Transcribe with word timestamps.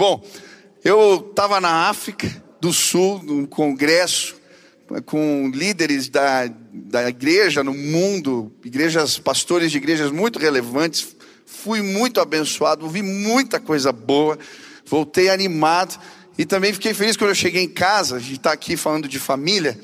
Bom, 0.00 0.26
eu 0.82 1.28
estava 1.28 1.60
na 1.60 1.90
África 1.90 2.42
do 2.58 2.72
Sul, 2.72 3.22
num 3.22 3.44
congresso, 3.44 4.34
com 5.04 5.50
líderes 5.54 6.08
da, 6.08 6.50
da 6.72 7.06
igreja 7.06 7.62
no 7.62 7.74
mundo, 7.74 8.50
igrejas, 8.64 9.18
pastores 9.18 9.70
de 9.70 9.76
igrejas 9.76 10.10
muito 10.10 10.38
relevantes. 10.38 11.14
Fui 11.44 11.82
muito 11.82 12.18
abençoado, 12.18 12.86
ouvi 12.86 13.02
muita 13.02 13.60
coisa 13.60 13.92
boa, 13.92 14.38
voltei 14.86 15.28
animado 15.28 16.00
e 16.38 16.46
também 16.46 16.72
fiquei 16.72 16.94
feliz 16.94 17.14
quando 17.14 17.32
eu 17.32 17.34
cheguei 17.34 17.64
em 17.64 17.68
casa. 17.68 18.16
A 18.16 18.20
gente 18.20 18.36
está 18.36 18.52
aqui 18.52 18.78
falando 18.78 19.06
de 19.06 19.18
família. 19.18 19.78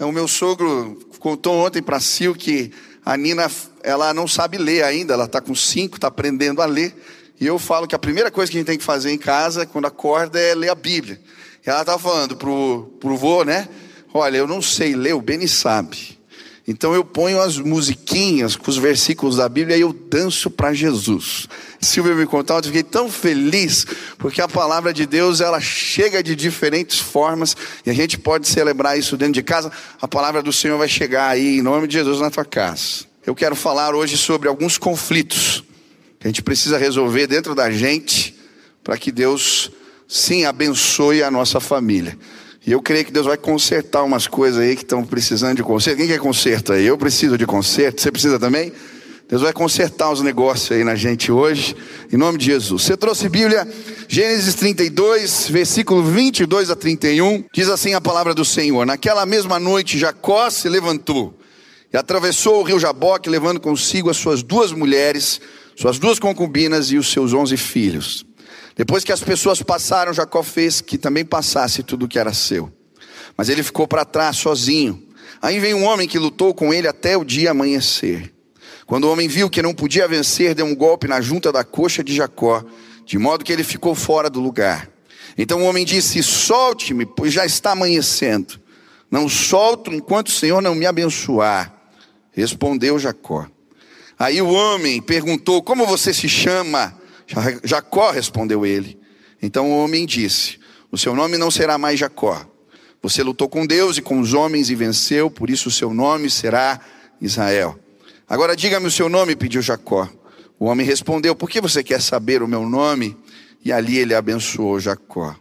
O 0.00 0.10
meu 0.10 0.26
sogro 0.26 0.98
contou 1.20 1.54
ontem 1.64 1.80
para 1.80 2.00
Sil 2.02 2.34
que 2.34 2.72
a 3.06 3.16
Nina, 3.16 3.48
ela 3.84 4.12
não 4.12 4.26
sabe 4.26 4.58
ler 4.58 4.82
ainda, 4.82 5.14
ela 5.14 5.26
está 5.26 5.40
com 5.40 5.54
cinco, 5.54 5.96
está 5.96 6.08
aprendendo 6.08 6.60
a 6.60 6.66
ler. 6.66 6.92
E 7.40 7.46
eu 7.46 7.58
falo 7.58 7.86
que 7.88 7.94
a 7.94 7.98
primeira 7.98 8.30
coisa 8.30 8.52
que 8.52 8.58
a 8.58 8.60
gente 8.60 8.66
tem 8.66 8.76
que 8.76 8.84
fazer 8.84 9.10
em 9.10 9.16
casa, 9.16 9.64
quando 9.64 9.86
acorda, 9.86 10.38
é 10.38 10.54
ler 10.54 10.68
a 10.68 10.74
Bíblia. 10.74 11.18
E 11.66 11.70
ela 11.70 11.80
estava 11.80 11.98
falando 11.98 12.36
pro, 12.36 12.92
pro 13.00 13.16
vô, 13.16 13.44
né? 13.44 13.66
Olha, 14.12 14.36
eu 14.36 14.46
não 14.46 14.60
sei 14.60 14.94
ler, 14.94 15.14
o 15.14 15.22
Beni 15.22 15.48
sabe. 15.48 16.20
Então 16.68 16.92
eu 16.94 17.02
ponho 17.02 17.40
as 17.40 17.56
musiquinhas 17.56 18.56
com 18.56 18.70
os 18.70 18.76
versículos 18.76 19.36
da 19.36 19.48
Bíblia 19.48 19.76
e 19.76 19.80
eu 19.80 19.92
danço 19.92 20.50
para 20.50 20.74
Jesus. 20.74 21.48
Silvia 21.80 22.14
me 22.14 22.26
contou, 22.26 22.58
eu 22.58 22.62
fiquei 22.62 22.82
tão 22.82 23.10
feliz, 23.10 23.86
porque 24.18 24.42
a 24.42 24.46
palavra 24.46 24.92
de 24.92 25.06
Deus 25.06 25.40
ela 25.40 25.60
chega 25.60 26.22
de 26.22 26.36
diferentes 26.36 26.98
formas 26.98 27.56
e 27.86 27.90
a 27.90 27.94
gente 27.94 28.18
pode 28.18 28.46
celebrar 28.46 28.98
isso 28.98 29.16
dentro 29.16 29.34
de 29.34 29.42
casa. 29.42 29.72
A 30.00 30.06
palavra 30.06 30.42
do 30.42 30.52
Senhor 30.52 30.76
vai 30.76 30.88
chegar 30.88 31.28
aí 31.28 31.58
em 31.58 31.62
nome 31.62 31.88
de 31.88 31.94
Jesus 31.94 32.20
na 32.20 32.30
tua 32.30 32.44
casa. 32.44 33.06
Eu 33.26 33.34
quero 33.34 33.56
falar 33.56 33.94
hoje 33.94 34.18
sobre 34.18 34.46
alguns 34.46 34.76
conflitos 34.76 35.64
que 36.20 36.26
a 36.26 36.28
gente 36.28 36.42
precisa 36.42 36.76
resolver 36.76 37.26
dentro 37.26 37.54
da 37.54 37.70
gente 37.70 38.38
para 38.84 38.98
que 38.98 39.10
Deus 39.10 39.70
sim 40.06 40.44
abençoe 40.44 41.22
a 41.22 41.30
nossa 41.30 41.58
família. 41.60 42.16
E 42.66 42.70
eu 42.70 42.82
creio 42.82 43.06
que 43.06 43.10
Deus 43.10 43.24
vai 43.24 43.38
consertar 43.38 44.02
umas 44.02 44.26
coisas 44.26 44.60
aí 44.62 44.76
que 44.76 44.82
estão 44.82 45.02
precisando 45.02 45.56
de 45.56 45.62
conserto. 45.62 45.96
Quem 45.96 46.06
quer 46.06 46.18
conserto 46.18 46.74
aí? 46.74 46.84
Eu 46.84 46.98
preciso 46.98 47.38
de 47.38 47.46
conserto. 47.46 48.02
Você 48.02 48.12
precisa 48.12 48.38
também? 48.38 48.70
Deus 49.30 49.40
vai 49.40 49.52
consertar 49.52 50.10
os 50.10 50.20
negócios 50.20 50.70
aí 50.72 50.84
na 50.84 50.94
gente 50.94 51.32
hoje, 51.32 51.74
em 52.12 52.16
nome 52.18 52.36
de 52.36 52.46
Jesus. 52.46 52.82
Você 52.82 52.96
trouxe 52.96 53.28
Bíblia, 53.28 53.66
Gênesis 54.06 54.54
32, 54.56 55.48
versículo 55.48 56.02
22 56.02 56.68
a 56.68 56.76
31, 56.76 57.44
diz 57.54 57.68
assim 57.68 57.94
a 57.94 58.00
palavra 58.00 58.34
do 58.34 58.44
Senhor: 58.44 58.84
Naquela 58.84 59.24
mesma 59.24 59.60
noite, 59.60 59.96
Jacó 59.96 60.50
se 60.50 60.68
levantou 60.68 61.32
e 61.92 61.96
atravessou 61.96 62.60
o 62.60 62.62
rio 62.64 62.78
Jaboque, 62.78 63.30
levando 63.30 63.60
consigo 63.60 64.10
as 64.10 64.16
suas 64.16 64.42
duas 64.42 64.72
mulheres, 64.72 65.40
suas 65.80 65.98
duas 65.98 66.18
concubinas 66.18 66.90
e 66.92 66.98
os 66.98 67.10
seus 67.10 67.32
onze 67.32 67.56
filhos. 67.56 68.26
Depois 68.76 69.02
que 69.02 69.12
as 69.12 69.22
pessoas 69.22 69.62
passaram, 69.62 70.12
Jacó 70.12 70.42
fez 70.42 70.82
que 70.82 70.98
também 70.98 71.24
passasse 71.24 71.82
tudo 71.82 72.04
o 72.04 72.08
que 72.08 72.18
era 72.18 72.34
seu. 72.34 72.70
Mas 73.34 73.48
ele 73.48 73.62
ficou 73.62 73.88
para 73.88 74.04
trás 74.04 74.36
sozinho. 74.36 75.02
Aí 75.40 75.58
veio 75.58 75.78
um 75.78 75.84
homem 75.84 76.06
que 76.06 76.18
lutou 76.18 76.52
com 76.52 76.74
ele 76.74 76.86
até 76.86 77.16
o 77.16 77.24
dia 77.24 77.52
amanhecer. 77.52 78.30
Quando 78.84 79.04
o 79.04 79.10
homem 79.10 79.26
viu 79.26 79.48
que 79.48 79.62
não 79.62 79.72
podia 79.72 80.06
vencer, 80.06 80.54
deu 80.54 80.66
um 80.66 80.76
golpe 80.76 81.08
na 81.08 81.22
junta 81.22 81.50
da 81.50 81.64
coxa 81.64 82.04
de 82.04 82.14
Jacó, 82.14 82.62
de 83.06 83.16
modo 83.16 83.42
que 83.42 83.50
ele 83.50 83.64
ficou 83.64 83.94
fora 83.94 84.28
do 84.28 84.38
lugar. 84.38 84.86
Então 85.38 85.62
o 85.62 85.64
homem 85.64 85.86
disse: 85.86 86.22
Solte-me, 86.22 87.06
pois 87.06 87.32
já 87.32 87.46
está 87.46 87.70
amanhecendo. 87.70 88.60
Não 89.10 89.30
solto 89.30 89.94
enquanto 89.94 90.26
o 90.26 90.32
Senhor 90.32 90.60
não 90.60 90.74
me 90.74 90.84
abençoar. 90.84 91.74
Respondeu 92.32 92.98
Jacó. 92.98 93.46
Aí 94.20 94.42
o 94.42 94.50
homem 94.50 95.00
perguntou: 95.00 95.62
Como 95.62 95.86
você 95.86 96.12
se 96.12 96.28
chama? 96.28 96.94
Jacó 97.64 98.10
respondeu 98.10 98.66
ele. 98.66 99.00
Então 99.40 99.70
o 99.70 99.82
homem 99.82 100.04
disse: 100.04 100.58
O 100.92 100.98
seu 100.98 101.14
nome 101.14 101.38
não 101.38 101.50
será 101.50 101.78
mais 101.78 101.98
Jacó. 101.98 102.46
Você 103.02 103.22
lutou 103.22 103.48
com 103.48 103.66
Deus 103.66 103.96
e 103.96 104.02
com 104.02 104.20
os 104.20 104.34
homens 104.34 104.68
e 104.68 104.74
venceu, 104.74 105.30
por 105.30 105.48
isso 105.48 105.70
o 105.70 105.72
seu 105.72 105.94
nome 105.94 106.28
será 106.28 106.78
Israel. 107.18 107.80
Agora 108.28 108.54
diga-me 108.54 108.88
o 108.88 108.90
seu 108.90 109.08
nome, 109.08 109.34
pediu 109.34 109.62
Jacó. 109.62 110.06
O 110.58 110.66
homem 110.66 110.84
respondeu: 110.84 111.34
Por 111.34 111.48
que 111.48 111.58
você 111.58 111.82
quer 111.82 112.02
saber 112.02 112.42
o 112.42 112.48
meu 112.48 112.68
nome? 112.68 113.16
E 113.64 113.72
ali 113.72 113.96
ele 113.96 114.14
abençoou 114.14 114.78
Jacó. 114.78 115.34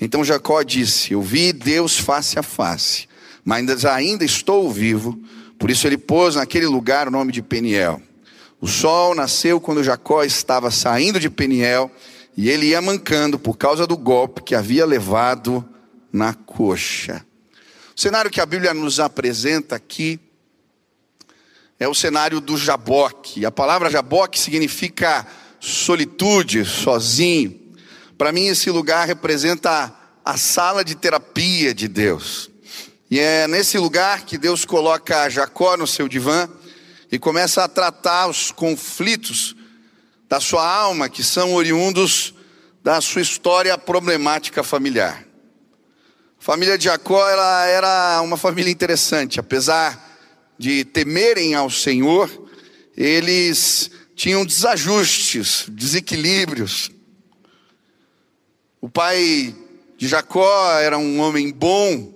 Então 0.00 0.24
Jacó 0.24 0.62
disse: 0.62 1.14
Eu 1.14 1.20
vi 1.20 1.52
Deus 1.52 1.98
face 1.98 2.38
a 2.38 2.44
face, 2.44 3.08
mas 3.44 3.84
ainda 3.84 4.24
estou 4.24 4.70
vivo. 4.70 5.20
Por 5.58 5.68
isso 5.68 5.84
ele 5.88 5.98
pôs 5.98 6.36
naquele 6.36 6.66
lugar 6.66 7.08
o 7.08 7.10
nome 7.10 7.32
de 7.32 7.42
Peniel. 7.42 8.00
O 8.60 8.66
sol 8.66 9.14
nasceu 9.14 9.60
quando 9.60 9.82
Jacó 9.82 10.22
estava 10.22 10.70
saindo 10.70 11.18
de 11.18 11.30
Peniel 11.30 11.90
e 12.36 12.50
ele 12.50 12.66
ia 12.66 12.82
mancando 12.82 13.38
por 13.38 13.56
causa 13.56 13.86
do 13.86 13.96
golpe 13.96 14.42
que 14.42 14.54
havia 14.54 14.84
levado 14.84 15.66
na 16.12 16.34
coxa. 16.34 17.24
O 17.96 18.00
cenário 18.00 18.30
que 18.30 18.40
a 18.40 18.46
Bíblia 18.46 18.74
nos 18.74 19.00
apresenta 19.00 19.76
aqui 19.76 20.20
é 21.78 21.88
o 21.88 21.94
cenário 21.94 22.38
do 22.38 22.58
Jaboque. 22.58 23.46
A 23.46 23.50
palavra 23.50 23.88
Jaboque 23.88 24.38
significa 24.38 25.26
solitude, 25.58 26.64
sozinho. 26.66 27.58
Para 28.18 28.32
mim, 28.32 28.48
esse 28.48 28.70
lugar 28.70 29.06
representa 29.06 29.94
a 30.22 30.36
sala 30.36 30.84
de 30.84 30.94
terapia 30.94 31.72
de 31.72 31.88
Deus. 31.88 32.50
E 33.10 33.18
é 33.18 33.48
nesse 33.48 33.78
lugar 33.78 34.26
que 34.26 34.36
Deus 34.36 34.66
coloca 34.66 35.28
Jacó 35.30 35.76
no 35.78 35.86
seu 35.86 36.06
divã 36.06 36.48
e 37.10 37.18
começa 37.18 37.64
a 37.64 37.68
tratar 37.68 38.28
os 38.28 38.52
conflitos 38.52 39.56
da 40.28 40.38
sua 40.38 40.64
alma, 40.64 41.08
que 41.08 41.24
são 41.24 41.54
oriundos 41.54 42.32
da 42.82 43.00
sua 43.00 43.20
história 43.20 43.76
problemática 43.76 44.62
familiar. 44.62 45.26
A 46.38 46.42
família 46.42 46.78
de 46.78 46.84
Jacó 46.84 47.28
ela 47.28 47.66
era 47.66 48.20
uma 48.22 48.36
família 48.36 48.70
interessante, 48.70 49.40
apesar 49.40 50.08
de 50.56 50.84
temerem 50.84 51.54
ao 51.54 51.68
Senhor, 51.68 52.30
eles 52.96 53.90
tinham 54.14 54.44
desajustes, 54.46 55.64
desequilíbrios. 55.68 56.90
O 58.80 58.88
pai 58.88 59.54
de 59.96 60.06
Jacó 60.06 60.78
era 60.78 60.96
um 60.96 61.18
homem 61.18 61.50
bom, 61.50 62.14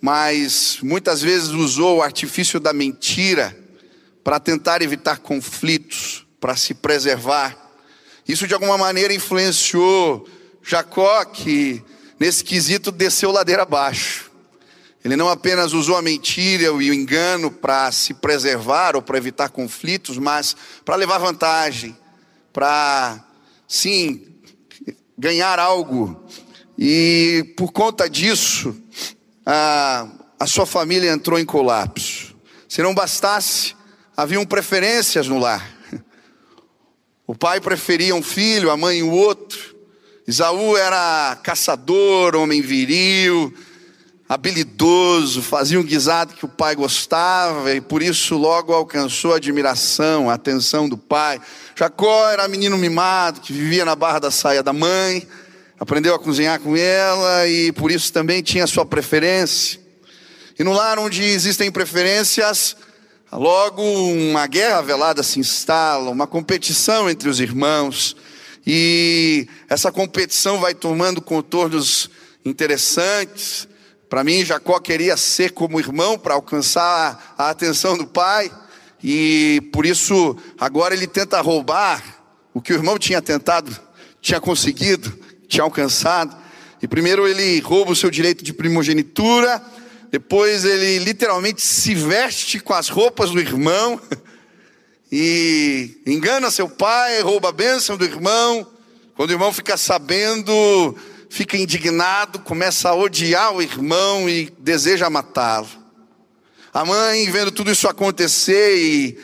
mas 0.00 0.78
muitas 0.82 1.20
vezes 1.20 1.48
usou 1.48 1.98
o 1.98 2.02
artifício 2.02 2.60
da 2.60 2.72
mentira 2.72 3.67
para 4.28 4.38
tentar 4.38 4.82
evitar 4.82 5.20
conflitos, 5.20 6.26
para 6.38 6.54
se 6.54 6.74
preservar. 6.74 7.56
Isso 8.28 8.46
de 8.46 8.52
alguma 8.52 8.76
maneira 8.76 9.14
influenciou 9.14 10.28
Jacó, 10.62 11.24
que 11.24 11.82
nesse 12.20 12.44
quesito 12.44 12.92
desceu 12.92 13.32
ladeira 13.32 13.62
abaixo. 13.62 14.30
Ele 15.02 15.16
não 15.16 15.30
apenas 15.30 15.72
usou 15.72 15.96
a 15.96 16.02
mentira 16.02 16.64
e 16.64 16.68
o 16.68 16.92
engano 16.92 17.50
para 17.50 17.90
se 17.90 18.12
preservar 18.12 18.96
ou 18.96 19.00
para 19.00 19.16
evitar 19.16 19.48
conflitos, 19.48 20.18
mas 20.18 20.54
para 20.84 20.96
levar 20.96 21.16
vantagem, 21.16 21.96
para, 22.52 23.24
sim, 23.66 24.26
ganhar 25.16 25.58
algo. 25.58 26.22
E 26.76 27.54
por 27.56 27.72
conta 27.72 28.10
disso, 28.10 28.76
a, 29.46 30.06
a 30.38 30.46
sua 30.46 30.66
família 30.66 31.10
entrou 31.10 31.38
em 31.38 31.46
colapso. 31.46 32.36
Se 32.68 32.82
não 32.82 32.94
bastasse, 32.94 33.77
haviam 34.18 34.44
preferências 34.44 35.28
no 35.28 35.38
lar. 35.38 35.64
O 37.24 37.36
pai 37.36 37.60
preferia 37.60 38.16
um 38.16 38.22
filho, 38.22 38.68
a 38.68 38.76
mãe 38.76 39.00
o 39.00 39.12
outro. 39.12 39.76
Isaú 40.26 40.76
era 40.76 41.38
caçador, 41.40 42.34
homem 42.34 42.60
viril, 42.60 43.54
habilidoso, 44.28 45.40
fazia 45.40 45.78
um 45.78 45.84
guisado 45.84 46.34
que 46.34 46.44
o 46.44 46.48
pai 46.48 46.74
gostava 46.74 47.72
e 47.72 47.80
por 47.80 48.02
isso 48.02 48.36
logo 48.36 48.72
alcançou 48.72 49.34
a 49.34 49.36
admiração, 49.36 50.28
a 50.28 50.34
atenção 50.34 50.88
do 50.88 50.98
pai. 50.98 51.40
Jacó 51.76 52.28
era 52.28 52.48
menino 52.48 52.76
mimado 52.76 53.40
que 53.40 53.52
vivia 53.52 53.84
na 53.84 53.94
barra 53.94 54.18
da 54.18 54.32
saia 54.32 54.64
da 54.64 54.72
mãe, 54.72 55.28
aprendeu 55.78 56.12
a 56.12 56.18
cozinhar 56.18 56.58
com 56.58 56.76
ela 56.76 57.46
e 57.46 57.70
por 57.70 57.88
isso 57.88 58.12
também 58.12 58.42
tinha 58.42 58.66
sua 58.66 58.84
preferência. 58.84 59.78
E 60.58 60.64
no 60.64 60.72
lar 60.72 60.98
onde 60.98 61.22
existem 61.22 61.70
preferências, 61.70 62.74
Logo, 63.30 63.82
uma 63.82 64.46
guerra 64.46 64.80
velada 64.80 65.22
se 65.22 65.38
instala, 65.38 66.10
uma 66.10 66.26
competição 66.26 67.10
entre 67.10 67.28
os 67.28 67.40
irmãos, 67.40 68.16
e 68.66 69.46
essa 69.68 69.92
competição 69.92 70.58
vai 70.58 70.74
tomando 70.74 71.20
contornos 71.20 72.08
interessantes. 72.42 73.68
Para 74.08 74.24
mim, 74.24 74.46
Jacó 74.46 74.80
queria 74.80 75.14
ser 75.18 75.52
como 75.52 75.78
irmão 75.78 76.18
para 76.18 76.32
alcançar 76.32 77.34
a 77.36 77.50
atenção 77.50 77.98
do 77.98 78.06
pai, 78.06 78.50
e 79.04 79.60
por 79.74 79.84
isso 79.84 80.34
agora 80.58 80.94
ele 80.94 81.06
tenta 81.06 81.38
roubar 81.42 82.02
o 82.54 82.62
que 82.62 82.72
o 82.72 82.76
irmão 82.76 82.98
tinha 82.98 83.20
tentado, 83.20 83.78
tinha 84.22 84.40
conseguido, 84.40 85.12
tinha 85.46 85.62
alcançado. 85.62 86.34
E 86.80 86.88
primeiro 86.88 87.28
ele 87.28 87.60
rouba 87.60 87.92
o 87.92 87.96
seu 87.96 88.10
direito 88.10 88.42
de 88.42 88.54
primogenitura, 88.54 89.62
depois 90.10 90.64
ele 90.64 90.98
literalmente 90.98 91.60
se 91.60 91.94
veste 91.94 92.60
com 92.60 92.72
as 92.72 92.88
roupas 92.88 93.30
do 93.30 93.40
irmão 93.40 94.00
e 95.12 96.00
engana 96.06 96.50
seu 96.50 96.68
pai, 96.68 97.20
rouba 97.20 97.50
a 97.50 97.52
bênção 97.52 97.96
do 97.96 98.04
irmão 98.04 98.66
Quando 99.14 99.30
o 99.30 99.32
irmão 99.32 99.52
fica 99.52 99.76
sabendo, 99.76 100.96
fica 101.28 101.56
indignado, 101.56 102.38
começa 102.38 102.88
a 102.88 102.94
odiar 102.94 103.52
o 103.52 103.60
irmão 103.60 104.28
e 104.28 104.52
deseja 104.58 105.10
matá-lo. 105.10 105.68
A 106.72 106.84
mãe, 106.84 107.30
vendo 107.30 107.50
tudo 107.50 107.70
isso 107.70 107.88
acontecer 107.88 108.76
e, 108.76 109.18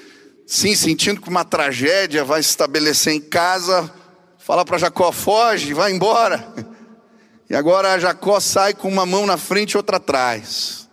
sim, 0.47 0.75
sentindo 0.75 1.21
que 1.21 1.29
uma 1.29 1.45
tragédia 1.45 2.25
vai 2.25 2.43
se 2.43 2.49
estabelecer 2.51 3.13
em 3.13 3.21
casa, 3.21 3.93
fala 4.39 4.65
para 4.65 4.79
Jacó: 4.79 5.13
foge, 5.13 5.73
vai 5.73 5.93
embora. 5.93 6.74
E 7.49 7.55
agora 7.55 7.99
Jacó 7.99 8.41
sai 8.41 8.73
com 8.73 8.89
uma 8.89 9.05
mão 9.05 9.27
na 9.27 9.37
frente 9.37 9.73
e 9.73 9.77
outra 9.77 9.99
atrás, 9.99 10.89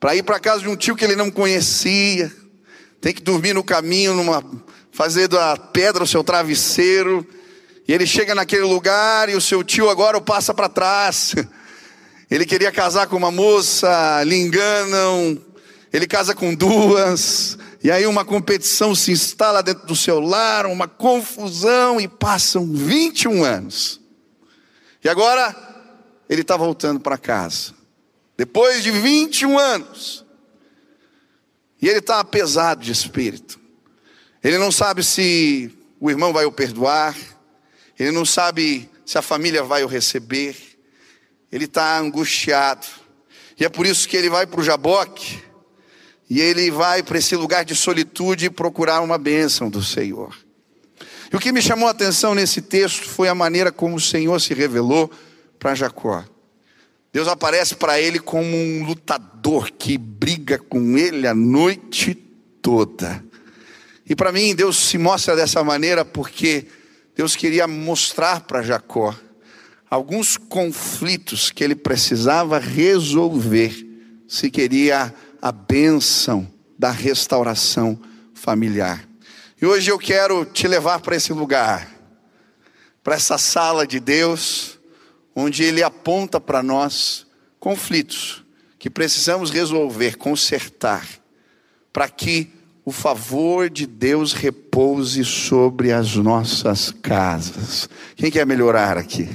para 0.00 0.16
ir 0.16 0.22
para 0.22 0.40
casa 0.40 0.62
de 0.62 0.68
um 0.68 0.76
tio 0.76 0.96
que 0.96 1.04
ele 1.04 1.16
não 1.16 1.30
conhecia, 1.30 2.32
tem 3.00 3.12
que 3.12 3.22
dormir 3.22 3.52
no 3.52 3.62
caminho, 3.62 4.14
numa, 4.14 4.42
fazer 4.90 5.28
da 5.28 5.56
pedra 5.56 6.04
o 6.04 6.06
seu 6.06 6.24
travesseiro, 6.24 7.26
e 7.86 7.92
ele 7.92 8.06
chega 8.06 8.34
naquele 8.34 8.64
lugar 8.64 9.28
e 9.28 9.34
o 9.34 9.40
seu 9.40 9.62
tio 9.62 9.88
agora 9.88 10.16
o 10.18 10.22
passa 10.22 10.52
para 10.52 10.68
trás. 10.68 11.34
Ele 12.30 12.44
queria 12.44 12.70
casar 12.70 13.06
com 13.06 13.16
uma 13.16 13.30
moça, 13.30 14.22
lhe 14.22 14.36
enganam, 14.36 15.40
ele 15.90 16.06
casa 16.06 16.34
com 16.34 16.54
duas, 16.54 17.56
e 17.82 17.90
aí 17.90 18.06
uma 18.06 18.22
competição 18.22 18.94
se 18.94 19.10
instala 19.10 19.62
dentro 19.62 19.86
do 19.86 19.96
seu 19.96 20.20
lar, 20.20 20.66
uma 20.66 20.86
confusão, 20.86 21.98
e 21.98 22.06
passam 22.06 22.70
21 22.70 23.44
anos. 23.44 23.98
E 25.08 25.10
agora 25.10 25.56
ele 26.28 26.42
está 26.42 26.54
voltando 26.54 27.00
para 27.00 27.16
casa. 27.16 27.72
Depois 28.36 28.82
de 28.82 28.90
21 28.90 29.58
anos. 29.58 30.22
E 31.80 31.88
ele 31.88 32.00
está 32.00 32.22
pesado 32.22 32.84
de 32.84 32.92
espírito. 32.92 33.58
Ele 34.44 34.58
não 34.58 34.70
sabe 34.70 35.02
se 35.02 35.74
o 35.98 36.10
irmão 36.10 36.30
vai 36.30 36.44
o 36.44 36.52
perdoar. 36.52 37.16
Ele 37.98 38.10
não 38.10 38.26
sabe 38.26 38.86
se 39.06 39.16
a 39.16 39.22
família 39.22 39.62
vai 39.62 39.82
o 39.82 39.86
receber. 39.86 40.54
Ele 41.50 41.64
está 41.64 41.98
angustiado. 41.98 42.86
E 43.58 43.64
é 43.64 43.68
por 43.70 43.86
isso 43.86 44.06
que 44.06 44.14
ele 44.14 44.28
vai 44.28 44.46
para 44.46 44.60
o 44.60 44.62
Jaboque. 44.62 45.42
E 46.28 46.38
ele 46.38 46.70
vai 46.70 47.02
para 47.02 47.16
esse 47.16 47.34
lugar 47.34 47.64
de 47.64 47.74
solitude 47.74 48.50
procurar 48.50 49.00
uma 49.00 49.16
bênção 49.16 49.70
do 49.70 49.82
Senhor. 49.82 50.36
E 51.32 51.36
o 51.36 51.40
que 51.40 51.52
me 51.52 51.60
chamou 51.60 51.88
a 51.88 51.90
atenção 51.90 52.34
nesse 52.34 52.62
texto 52.62 53.08
foi 53.08 53.28
a 53.28 53.34
maneira 53.34 53.70
como 53.70 53.96
o 53.96 54.00
Senhor 54.00 54.40
se 54.40 54.54
revelou 54.54 55.10
para 55.58 55.74
Jacó. 55.74 56.24
Deus 57.12 57.28
aparece 57.28 57.74
para 57.74 58.00
ele 58.00 58.18
como 58.18 58.56
um 58.56 58.84
lutador 58.84 59.70
que 59.70 59.98
briga 59.98 60.58
com 60.58 60.96
ele 60.96 61.26
a 61.26 61.34
noite 61.34 62.14
toda. 62.14 63.24
E 64.08 64.14
para 64.14 64.32
mim, 64.32 64.54
Deus 64.54 64.76
se 64.76 64.96
mostra 64.96 65.36
dessa 65.36 65.62
maneira 65.62 66.04
porque 66.04 66.66
Deus 67.14 67.34
queria 67.34 67.66
mostrar 67.66 68.40
para 68.42 68.62
Jacó 68.62 69.14
alguns 69.90 70.36
conflitos 70.36 71.50
que 71.50 71.64
ele 71.64 71.74
precisava 71.74 72.58
resolver 72.58 73.86
se 74.26 74.50
queria 74.50 75.14
a 75.40 75.50
bênção 75.50 76.46
da 76.78 76.90
restauração 76.90 77.98
familiar. 78.34 79.07
E 79.60 79.66
hoje 79.66 79.90
eu 79.90 79.98
quero 79.98 80.44
te 80.44 80.68
levar 80.68 81.00
para 81.00 81.16
esse 81.16 81.32
lugar, 81.32 81.88
para 83.02 83.16
essa 83.16 83.36
sala 83.36 83.84
de 83.84 83.98
Deus, 83.98 84.78
onde 85.34 85.64
Ele 85.64 85.82
aponta 85.82 86.40
para 86.40 86.62
nós 86.62 87.26
conflitos 87.58 88.44
que 88.78 88.88
precisamos 88.88 89.50
resolver, 89.50 90.16
consertar, 90.16 91.04
para 91.92 92.08
que 92.08 92.52
o 92.84 92.92
favor 92.92 93.68
de 93.68 93.84
Deus 93.84 94.32
repouse 94.32 95.24
sobre 95.24 95.90
as 95.90 96.14
nossas 96.14 96.92
casas. 96.92 97.90
Quem 98.14 98.30
quer 98.30 98.46
melhorar 98.46 98.96
aqui? 98.96 99.28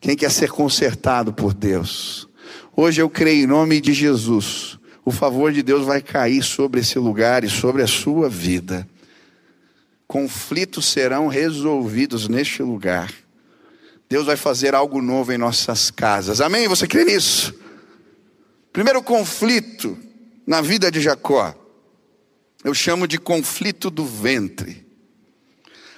Quem 0.00 0.16
quer 0.16 0.30
ser 0.30 0.50
consertado 0.50 1.30
por 1.30 1.52
Deus? 1.52 2.26
Hoje 2.74 3.02
eu 3.02 3.10
creio 3.10 3.44
em 3.44 3.46
nome 3.46 3.82
de 3.82 3.92
Jesus 3.92 4.77
o 5.08 5.10
favor 5.10 5.50
de 5.50 5.62
Deus 5.62 5.86
vai 5.86 6.02
cair 6.02 6.42
sobre 6.42 6.80
esse 6.80 6.98
lugar 6.98 7.42
e 7.42 7.48
sobre 7.48 7.82
a 7.82 7.86
sua 7.86 8.28
vida. 8.28 8.86
Conflitos 10.06 10.84
serão 10.84 11.28
resolvidos 11.28 12.28
neste 12.28 12.62
lugar. 12.62 13.10
Deus 14.06 14.26
vai 14.26 14.36
fazer 14.36 14.74
algo 14.74 15.00
novo 15.00 15.32
em 15.32 15.38
nossas 15.38 15.90
casas. 15.90 16.42
Amém? 16.42 16.68
Você 16.68 16.86
crê 16.86 17.06
nisso? 17.06 17.54
Primeiro 18.70 19.02
conflito 19.02 19.96
na 20.46 20.60
vida 20.60 20.90
de 20.90 21.00
Jacó, 21.00 21.54
eu 22.62 22.74
chamo 22.74 23.08
de 23.08 23.16
conflito 23.16 23.88
do 23.88 24.04
ventre. 24.04 24.86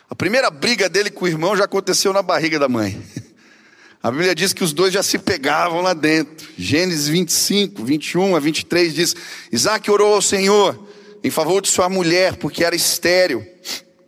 A 0.08 0.14
primeira 0.14 0.52
briga 0.52 0.88
dele 0.88 1.10
com 1.10 1.24
o 1.24 1.28
irmão 1.28 1.56
já 1.56 1.64
aconteceu 1.64 2.12
na 2.12 2.22
barriga 2.22 2.60
da 2.60 2.68
mãe. 2.68 3.02
A 4.02 4.10
Bíblia 4.10 4.34
diz 4.34 4.54
que 4.54 4.64
os 4.64 4.72
dois 4.72 4.94
já 4.94 5.02
se 5.02 5.18
pegavam 5.18 5.82
lá 5.82 5.92
dentro. 5.92 6.48
Gênesis 6.56 7.06
25, 7.06 7.84
21 7.84 8.34
a 8.34 8.40
23 8.40 8.94
diz: 8.94 9.14
Isaac 9.52 9.90
orou 9.90 10.14
ao 10.14 10.22
Senhor 10.22 10.88
em 11.22 11.30
favor 11.30 11.60
de 11.60 11.68
sua 11.68 11.86
mulher, 11.88 12.36
porque 12.36 12.64
era 12.64 12.74
estéril. 12.74 13.46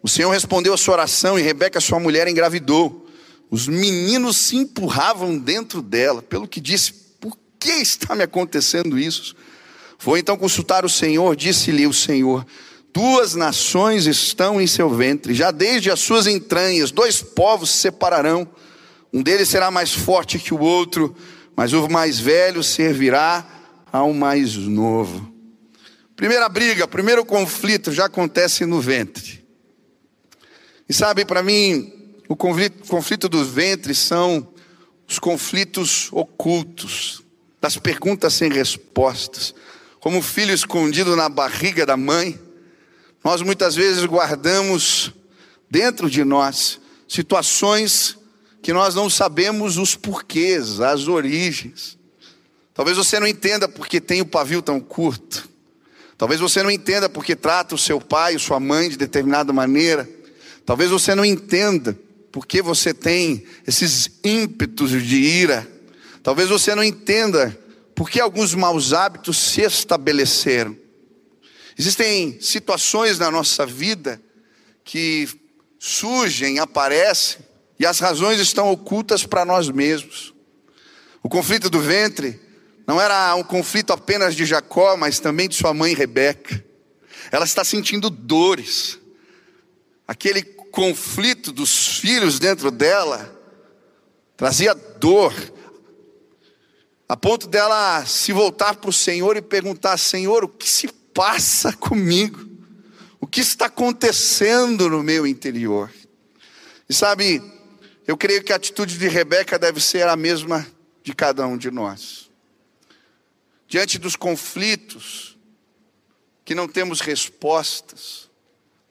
O 0.03 0.09
Senhor 0.09 0.31
respondeu 0.31 0.73
a 0.73 0.79
sua 0.79 0.95
oração 0.95 1.39
e 1.39 1.43
Rebeca, 1.43 1.79
sua 1.79 2.01
mulher, 2.01 2.27
engravidou. 2.27 3.07
Os 3.51 3.69
meninos 3.69 4.39
se 4.39 4.57
empurravam 4.57 5.37
dentro 5.37 5.83
dela, 5.83 6.23
pelo 6.23 6.49
que 6.49 6.59
disse: 6.59 6.95
Por 7.21 7.37
que 7.59 7.73
está 7.73 8.15
me 8.15 8.23
acontecendo 8.23 8.99
isso? 8.99 9.37
Foi 9.99 10.21
então 10.21 10.39
consultar 10.39 10.87
o 10.87 10.89
Senhor, 10.89 11.37
disse-lhe 11.37 11.87
o 11.87 11.93
Senhor: 11.93 12.47
Duas 12.95 13.35
nações 13.35 14.07
estão 14.07 14.59
em 14.59 14.67
seu 14.67 14.89
ventre, 14.89 15.35
já 15.35 15.51
desde 15.51 15.91
as 15.91 16.01
suas 16.01 16.27
entranhas, 16.27 16.91
dois 16.91 17.21
povos 17.21 17.71
se 17.71 17.77
separarão. 17.77 18.49
Um 19.13 19.23
deles 19.23 19.49
será 19.49 19.71
mais 19.71 19.93
forte 19.93 20.39
que 20.39 20.55
o 20.55 20.61
outro, 20.61 21.15
mas 21.55 21.73
o 21.75 21.89
mais 21.89 22.19
velho 22.19 22.63
servirá 22.63 23.47
ao 23.93 24.15
mais 24.15 24.57
novo. 24.57 25.31
Primeira 26.17 26.49
briga, 26.49 26.89
primeiro 26.89 27.25
conflito 27.25 27.93
já 27.93 28.07
acontece 28.07 28.65
no 28.65 28.81
ventre. 28.81 29.45
E 30.89 30.95
sabe, 30.95 31.25
para 31.25 31.43
mim, 31.43 31.93
o 32.29 32.35
conflito, 32.35 32.89
conflito 32.89 33.29
do 33.29 33.45
ventre 33.45 33.95
são 33.95 34.49
os 35.07 35.19
conflitos 35.19 36.09
ocultos, 36.11 37.23
das 37.61 37.77
perguntas 37.77 38.33
sem 38.33 38.51
respostas. 38.51 39.55
Como 40.01 40.19
o 40.19 40.23
filho 40.23 40.55
escondido 40.55 41.15
na 41.15 41.29
barriga 41.29 41.85
da 41.85 41.97
mãe, 41.97 42.41
nós 43.23 43.43
muitas 43.43 43.75
vezes 43.75 44.05
guardamos 44.05 45.13
dentro 45.71 46.09
de 46.09 46.25
nós 46.25 46.81
situações 47.07 48.19
que 48.63 48.73
nós 48.73 48.95
não 48.95 49.11
sabemos 49.11 49.77
os 49.77 49.97
porquês, 49.97 50.81
as 50.81 51.09
origens. 51.09 51.99
Talvez 52.73 52.97
você 52.97 53.19
não 53.19 53.27
entenda 53.27 53.69
porque 53.69 54.01
tem 54.01 54.21
o 54.21 54.27
pavio 54.27 54.63
tão 54.63 54.81
curto. 54.81 55.51
Talvez 56.17 56.41
você 56.41 56.63
não 56.63 56.71
entenda 56.71 57.09
porque 57.09 57.35
trata 57.35 57.75
o 57.75 57.79
seu 57.79 58.01
pai, 58.01 58.39
sua 58.39 58.61
mãe 58.61 58.89
de 58.89 58.97
determinada 58.97 59.53
maneira. 59.53 60.09
Talvez 60.65 60.91
você 60.91 61.15
não 61.15 61.25
entenda 61.25 61.99
porque 62.31 62.63
você 62.63 62.95
tem 62.95 63.45
esses 63.67 64.09
ímpetos 64.25 64.91
de 64.91 65.17
ira. 65.17 65.69
Talvez 66.23 66.49
você 66.49 66.75
não 66.75 66.85
entenda 66.85 67.59
porque 67.97 68.21
alguns 68.21 68.55
maus 68.55 68.93
hábitos 68.93 69.37
se 69.37 69.63
estabeleceram. 69.63 70.77
Existem 71.77 72.41
situações 72.41 73.19
na 73.19 73.31
nossa 73.31 73.67
vida 73.67 74.23
que 74.85 75.29
surgem, 75.81 76.61
aparecem, 76.61 77.41
e 77.83 77.87
as 77.87 77.99
razões 77.99 78.39
estão 78.39 78.71
ocultas 78.71 79.27
para 79.27 79.45
nós 79.45 79.69
mesmos. 79.69 80.33
O 81.21 81.29
conflito 81.29 81.69
do 81.69 81.81
ventre 81.81 82.41
não 82.87 83.01
era 83.01 83.35
um 83.35 83.43
conflito 83.43 83.93
apenas 83.93 84.37
de 84.37 84.47
Jacó, 84.47 84.97
mas 84.97 85.19
também 85.19 85.49
de 85.49 85.57
sua 85.57 85.75
mãe 85.75 85.93
Rebeca. 85.93 86.65
Ela 87.33 87.45
está 87.45 87.65
sentindo 87.65 88.09
dores. 88.09 89.01
Aquele 90.07 90.45
conflito 90.45 91.51
dos 91.51 91.99
filhos 91.99 92.39
dentro 92.39 92.71
dela 92.71 93.37
trazia 94.37 94.75
dor, 94.75 95.35
a 97.09 97.17
ponto 97.17 97.49
dela 97.49 98.07
se 98.07 98.33
voltar 98.33 98.77
para 98.77 98.91
o 98.91 98.93
Senhor 98.93 99.37
e 99.37 99.43
perguntar: 99.43 99.99
Senhor, 99.99 100.45
o 100.45 100.49
que 100.49 100.71
se 100.71 100.87
passa 101.13 101.73
comigo? 101.73 102.49
O 103.21 103.27
que 103.27 103.41
está 103.41 103.67
acontecendo 103.67 104.89
no 104.89 105.03
meu 105.03 105.27
interior? 105.27 105.91
E 106.89 106.95
sabe, 106.95 107.43
eu 108.07 108.17
creio 108.17 108.43
que 108.43 108.53
a 108.53 108.57
atitude 108.57 108.99
de 108.99 109.09
Rebeca 109.09 109.59
deve 109.59 109.81
ser 109.81 110.09
a 110.09 110.17
mesma 110.17 110.67
de 111.03 111.15
cada 111.15 111.47
um 111.47 111.57
de 111.57 111.71
nós. 111.71 112.31
Diante 113.67 113.99
dos 113.99 114.17
conflitos, 114.17 115.37
que 116.45 116.55
não 116.55 116.69
temos 116.69 117.01
respostas, 117.01 118.29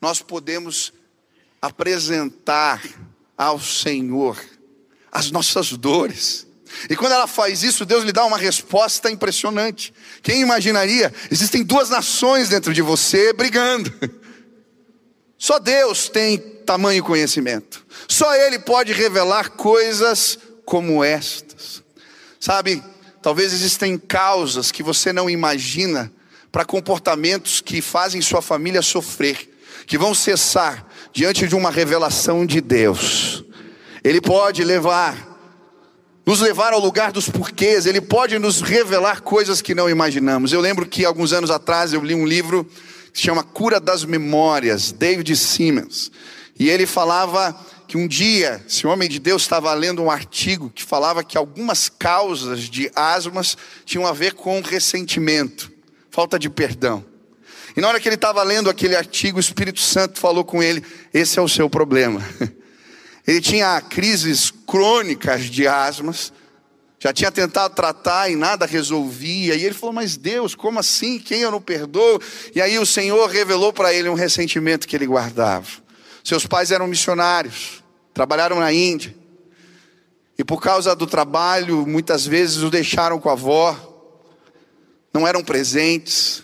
nós 0.02 0.22
podemos 0.22 0.94
apresentar 1.62 2.82
ao 3.38 3.60
Senhor 3.60 4.40
as 5.12 5.30
nossas 5.30 5.72
dores. 5.72 6.48
E 6.90 6.96
quando 6.96 7.12
ela 7.12 7.28
faz 7.28 7.64
isso, 7.64 7.86
Deus 7.86 8.04
lhe 8.04 8.12
dá 8.12 8.26
uma 8.26 8.38
resposta 8.38 9.12
impressionante. 9.12 9.94
Quem 10.24 10.42
imaginaria? 10.42 11.14
Existem 11.30 11.64
duas 11.64 11.90
nações 11.90 12.50
dentro 12.50 12.74
de 12.74 12.82
você 12.82 13.34
brigando. 13.34 13.92
Só 15.38 15.60
Deus 15.60 16.08
tem 16.08 16.38
tamanho 16.66 17.04
conhecimento. 17.04 17.86
Só 18.12 18.36
Ele 18.36 18.60
pode 18.60 18.92
revelar 18.92 19.52
coisas 19.52 20.38
como 20.66 21.02
estas. 21.02 21.82
Sabe, 22.42 22.84
talvez 23.22 23.54
existem 23.54 23.98
causas 23.98 24.70
que 24.70 24.84
você 24.84 25.14
não 25.14 25.30
imagina 25.30 26.12
para 26.52 26.66
comportamentos 26.66 27.62
que 27.62 27.82
fazem 27.82 28.22
sua 28.22 28.42
família 28.42 28.82
sofrer, 28.82 29.50
que 29.88 29.98
vão 29.98 30.14
cessar 30.14 30.86
diante 31.14 31.48
de 31.48 31.56
uma 31.56 31.72
revelação 31.72 32.46
de 32.46 32.60
Deus. 32.60 33.46
Ele 34.04 34.20
pode 34.20 34.62
levar 34.62 35.30
nos 36.26 36.42
levar 36.42 36.74
ao 36.74 36.82
lugar 36.82 37.14
dos 37.14 37.30
porquês, 37.30 37.86
ele 37.86 38.02
pode 38.02 38.38
nos 38.38 38.60
revelar 38.60 39.22
coisas 39.22 39.62
que 39.62 39.74
não 39.74 39.90
imaginamos. 39.90 40.52
Eu 40.52 40.60
lembro 40.60 40.86
que 40.86 41.06
alguns 41.06 41.32
anos 41.32 41.50
atrás 41.50 41.94
eu 41.94 42.04
li 42.04 42.14
um 42.14 42.26
livro 42.26 42.66
que 43.14 43.20
se 43.20 43.24
chama 43.24 43.42
Cura 43.42 43.80
das 43.80 44.04
Memórias, 44.04 44.92
David 44.92 45.34
Simmons. 45.38 46.12
E 46.60 46.70
ele 46.70 46.86
falava 46.86 47.58
que 47.92 47.98
um 47.98 48.08
dia, 48.08 48.64
esse 48.66 48.88
homem 48.88 49.10
de 49.10 49.20
Deus 49.20 49.42
estava 49.42 49.74
lendo 49.74 50.02
um 50.02 50.10
artigo 50.10 50.70
que 50.70 50.82
falava 50.82 51.26
que 51.26 51.38
algumas 51.38 51.90
causas 51.90 52.62
de 52.62 52.90
asmas 52.96 53.58
tinham 53.84 54.08
a 54.08 54.14
ver 54.14 54.34
com 54.34 54.62
ressentimento, 54.62 55.70
falta 56.10 56.40
de 56.40 56.50
perdão. 56.50 57.04
E 57.76 57.82
na 57.82 57.90
hora 57.90 58.00
que 58.00 58.08
ele 58.08 58.16
estava 58.16 58.42
lendo 58.44 58.70
aquele 58.70 58.96
artigo, 58.96 59.36
o 59.36 59.42
Espírito 59.42 59.82
Santo 59.82 60.22
falou 60.22 60.46
com 60.46 60.64
ele: 60.64 60.82
esse 61.14 61.38
é 61.38 61.42
o 61.42 61.50
seu 61.50 61.70
problema. 61.70 62.26
Ele 63.28 63.42
tinha 63.42 63.80
crises 63.82 64.52
crônicas 64.66 65.44
de 65.44 65.68
asmas, 65.68 66.32
já 66.98 67.14
tinha 67.14 67.32
tentado 67.32 67.76
tratar 67.76 68.32
e 68.32 68.36
nada 68.36 68.66
resolvia. 68.66 69.54
E 69.54 69.64
ele 69.64 69.76
falou: 69.76 69.94
Mas 69.94 70.18
Deus, 70.18 70.56
como 70.56 70.80
assim? 70.80 71.20
Quem 71.20 71.42
eu 71.42 71.52
não 71.52 71.62
perdoo? 71.62 72.20
E 72.56 72.62
aí 72.62 72.80
o 72.80 72.86
Senhor 72.86 73.30
revelou 73.30 73.72
para 73.72 73.94
ele 73.94 74.10
um 74.10 74.16
ressentimento 74.16 74.88
que 74.88 74.96
ele 74.96 75.06
guardava. 75.06 75.68
Seus 76.24 76.48
pais 76.48 76.72
eram 76.72 76.88
missionários, 76.88 77.81
trabalharam 78.22 78.60
na 78.60 78.72
Índia. 78.72 79.16
E 80.38 80.44
por 80.44 80.62
causa 80.62 80.96
do 80.96 81.08
trabalho, 81.08 81.88
muitas 81.88 82.24
vezes 82.24 82.58
o 82.58 82.70
deixaram 82.70 83.20
com 83.20 83.30
a 83.30 83.32
avó, 83.32 83.76
não 85.12 85.28
eram 85.28 85.44
presentes. 85.44 86.44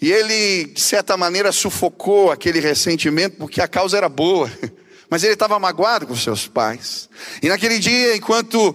E 0.00 0.10
ele, 0.10 0.64
de 0.64 0.80
certa 0.80 1.16
maneira, 1.16 1.52
sufocou 1.52 2.32
aquele 2.32 2.58
ressentimento, 2.58 3.36
porque 3.36 3.60
a 3.60 3.68
causa 3.68 3.96
era 3.96 4.08
boa. 4.08 4.50
Mas 5.08 5.22
ele 5.22 5.34
estava 5.34 5.56
magoado 5.60 6.08
com 6.08 6.16
seus 6.16 6.48
pais. 6.48 7.08
E 7.40 7.48
naquele 7.48 7.78
dia, 7.78 8.16
enquanto 8.16 8.74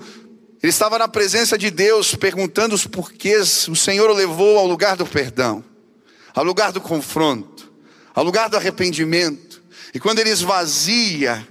ele 0.64 0.70
estava 0.70 0.98
na 0.98 1.10
presença 1.10 1.58
de 1.58 1.70
Deus, 1.70 2.16
perguntando 2.16 2.74
os 2.74 2.88
porquês, 2.88 3.68
o 3.68 3.76
Senhor 3.76 4.10
o 4.10 4.14
levou 4.14 4.58
ao 4.58 4.66
lugar 4.66 4.96
do 4.96 5.06
perdão, 5.06 5.62
ao 6.34 6.46
lugar 6.46 6.72
do 6.72 6.80
confronto, 6.80 7.70
ao 8.16 8.24
lugar 8.24 8.48
do 8.48 8.56
arrependimento. 8.56 9.62
E 9.94 10.00
quando 10.00 10.20
ele 10.20 10.30
esvazia 10.30 11.46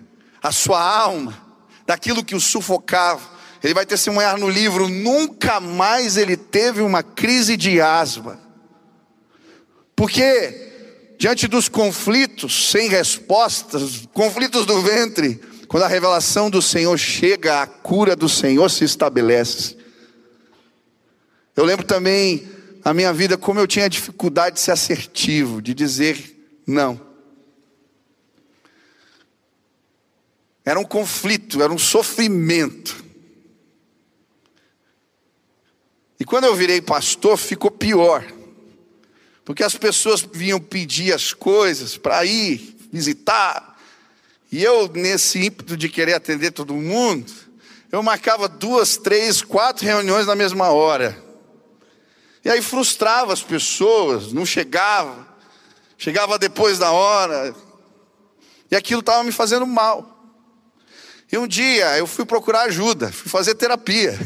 a 0.47 0.53
sua 0.53 0.81
alma 0.81 1.37
daquilo 1.85 2.25
que 2.25 2.35
o 2.35 2.41
sufocava, 2.41 3.23
ele 3.63 3.75
vai 3.75 3.85
testemunhar 3.85 4.39
no 4.39 4.49
livro: 4.49 4.89
nunca 4.89 5.59
mais 5.59 6.17
ele 6.17 6.37
teve 6.37 6.83
uma 6.83 7.03
crise 7.03 7.57
de 7.57 7.81
asma. 7.81 8.39
Porque 9.97 11.15
diante 11.19 11.49
dos 11.49 11.69
conflitos 11.69 12.71
sem 12.71 12.89
respostas, 12.89 14.07
conflitos 14.13 14.67
do 14.67 14.81
ventre, 14.83 15.41
quando 15.67 15.83
a 15.83 15.89
revelação 15.89 16.49
do 16.49 16.63
Senhor 16.63 16.97
chega, 16.97 17.63
a 17.63 17.67
cura 17.67 18.15
do 18.15 18.29
Senhor 18.29 18.71
se 18.71 18.85
estabelece. 18.85 19.77
Eu 21.57 21.65
lembro 21.65 21.85
também 21.85 22.47
a 22.85 22.95
minha 22.95 23.13
vida 23.13 23.37
como 23.37 23.59
eu 23.59 23.67
tinha 23.67 23.89
dificuldade 23.89 24.57
de 24.57 24.61
ser 24.61 24.73
assertivo, 24.73 25.61
de 25.61 25.75
dizer 25.75 26.37
não. 26.65 27.06
Era 30.67 30.81
um 30.81 30.85
conflito, 30.85 31.63
era 31.63 31.73
um 31.73 31.79
sofrimento. 31.79 33.05
E 36.19 36.25
quando 36.25 36.45
eu 36.45 36.57
virei 36.57 36.81
pastor, 36.81 37.37
ficou 37.37 37.71
pior. 37.71 38.27
Porque 39.45 39.63
as 39.63 39.77
pessoas 39.77 40.23
vinham 40.23 40.59
pedir 40.59 41.15
as 41.15 41.33
coisas 41.33 41.97
para 41.97 42.25
ir 42.25 42.77
visitar. 42.93 43.79
E 44.51 44.61
eu, 44.65 44.89
nesse 44.89 45.47
ímpeto 45.47 45.77
de 45.77 45.89
querer 45.89 46.15
atender 46.15 46.51
todo 46.51 46.75
mundo, 46.75 47.33
eu 47.93 48.03
marcava 48.03 48.49
duas, 48.49 48.97
três, 48.97 49.43
quatro 49.43 49.87
reuniões 49.87 50.27
na 50.27 50.35
mesma 50.35 50.71
hora. 50.71 51.17
E 52.45 52.51
aí 52.51 52.61
frustrava 52.61 53.33
as 53.33 53.43
pessoas, 53.43 54.33
não 54.33 54.45
chegava, 54.45 55.29
chegava 55.97 56.41
depois 56.41 56.77
da 56.77 56.91
hora. 56.91 57.55
E 58.69 58.75
aquilo 58.75 58.99
estava 58.99 59.23
me 59.23 59.31
fazendo 59.31 59.65
mal. 59.65 60.16
E 61.31 61.37
um 61.39 61.47
dia 61.47 61.99
eu 61.99 62.07
fui 62.07 62.25
procurar 62.25 62.63
ajuda, 62.63 63.11
fui 63.11 63.31
fazer 63.31 63.55
terapia. 63.55 64.19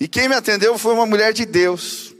E 0.00 0.06
quem 0.06 0.28
me 0.28 0.34
atendeu 0.36 0.78
foi 0.78 0.94
uma 0.94 1.06
mulher 1.06 1.32
de 1.32 1.44
Deus. 1.44 2.14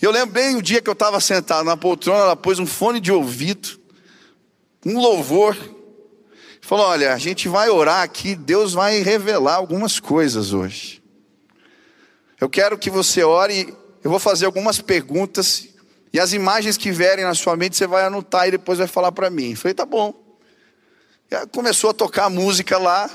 Eu 0.00 0.10
lembro 0.10 0.32
bem 0.32 0.56
o 0.56 0.62
dia 0.62 0.80
que 0.80 0.88
eu 0.88 0.94
estava 0.94 1.20
sentado 1.20 1.64
na 1.64 1.76
poltrona, 1.76 2.20
ela 2.20 2.36
pôs 2.36 2.58
um 2.58 2.66
fone 2.66 3.00
de 3.00 3.10
ouvido, 3.10 3.78
um 4.86 4.98
louvor, 4.98 5.56
falou: 6.60 6.86
Olha, 6.86 7.12
a 7.12 7.18
gente 7.18 7.48
vai 7.48 7.68
orar 7.68 8.02
aqui, 8.02 8.34
Deus 8.36 8.72
vai 8.72 9.02
revelar 9.02 9.56
algumas 9.56 9.98
coisas 9.98 10.52
hoje. 10.52 11.02
Eu 12.40 12.48
quero 12.48 12.78
que 12.78 12.88
você 12.88 13.22
ore, 13.24 13.74
eu 14.02 14.10
vou 14.10 14.20
fazer 14.20 14.46
algumas 14.46 14.80
perguntas, 14.80 15.68
e 16.12 16.20
as 16.20 16.32
imagens 16.32 16.76
que 16.76 16.92
vierem 16.92 17.24
na 17.24 17.34
sua 17.34 17.56
mente 17.56 17.76
você 17.76 17.86
vai 17.86 18.04
anotar 18.04 18.48
e 18.48 18.52
depois 18.52 18.78
vai 18.78 18.86
falar 18.86 19.12
para 19.12 19.28
mim. 19.28 19.50
Eu 19.50 19.56
falei: 19.56 19.74
Tá 19.74 19.84
bom. 19.84 20.19
E 21.30 21.46
começou 21.46 21.90
a 21.90 21.94
tocar 21.94 22.28
música 22.28 22.76
lá, 22.76 23.08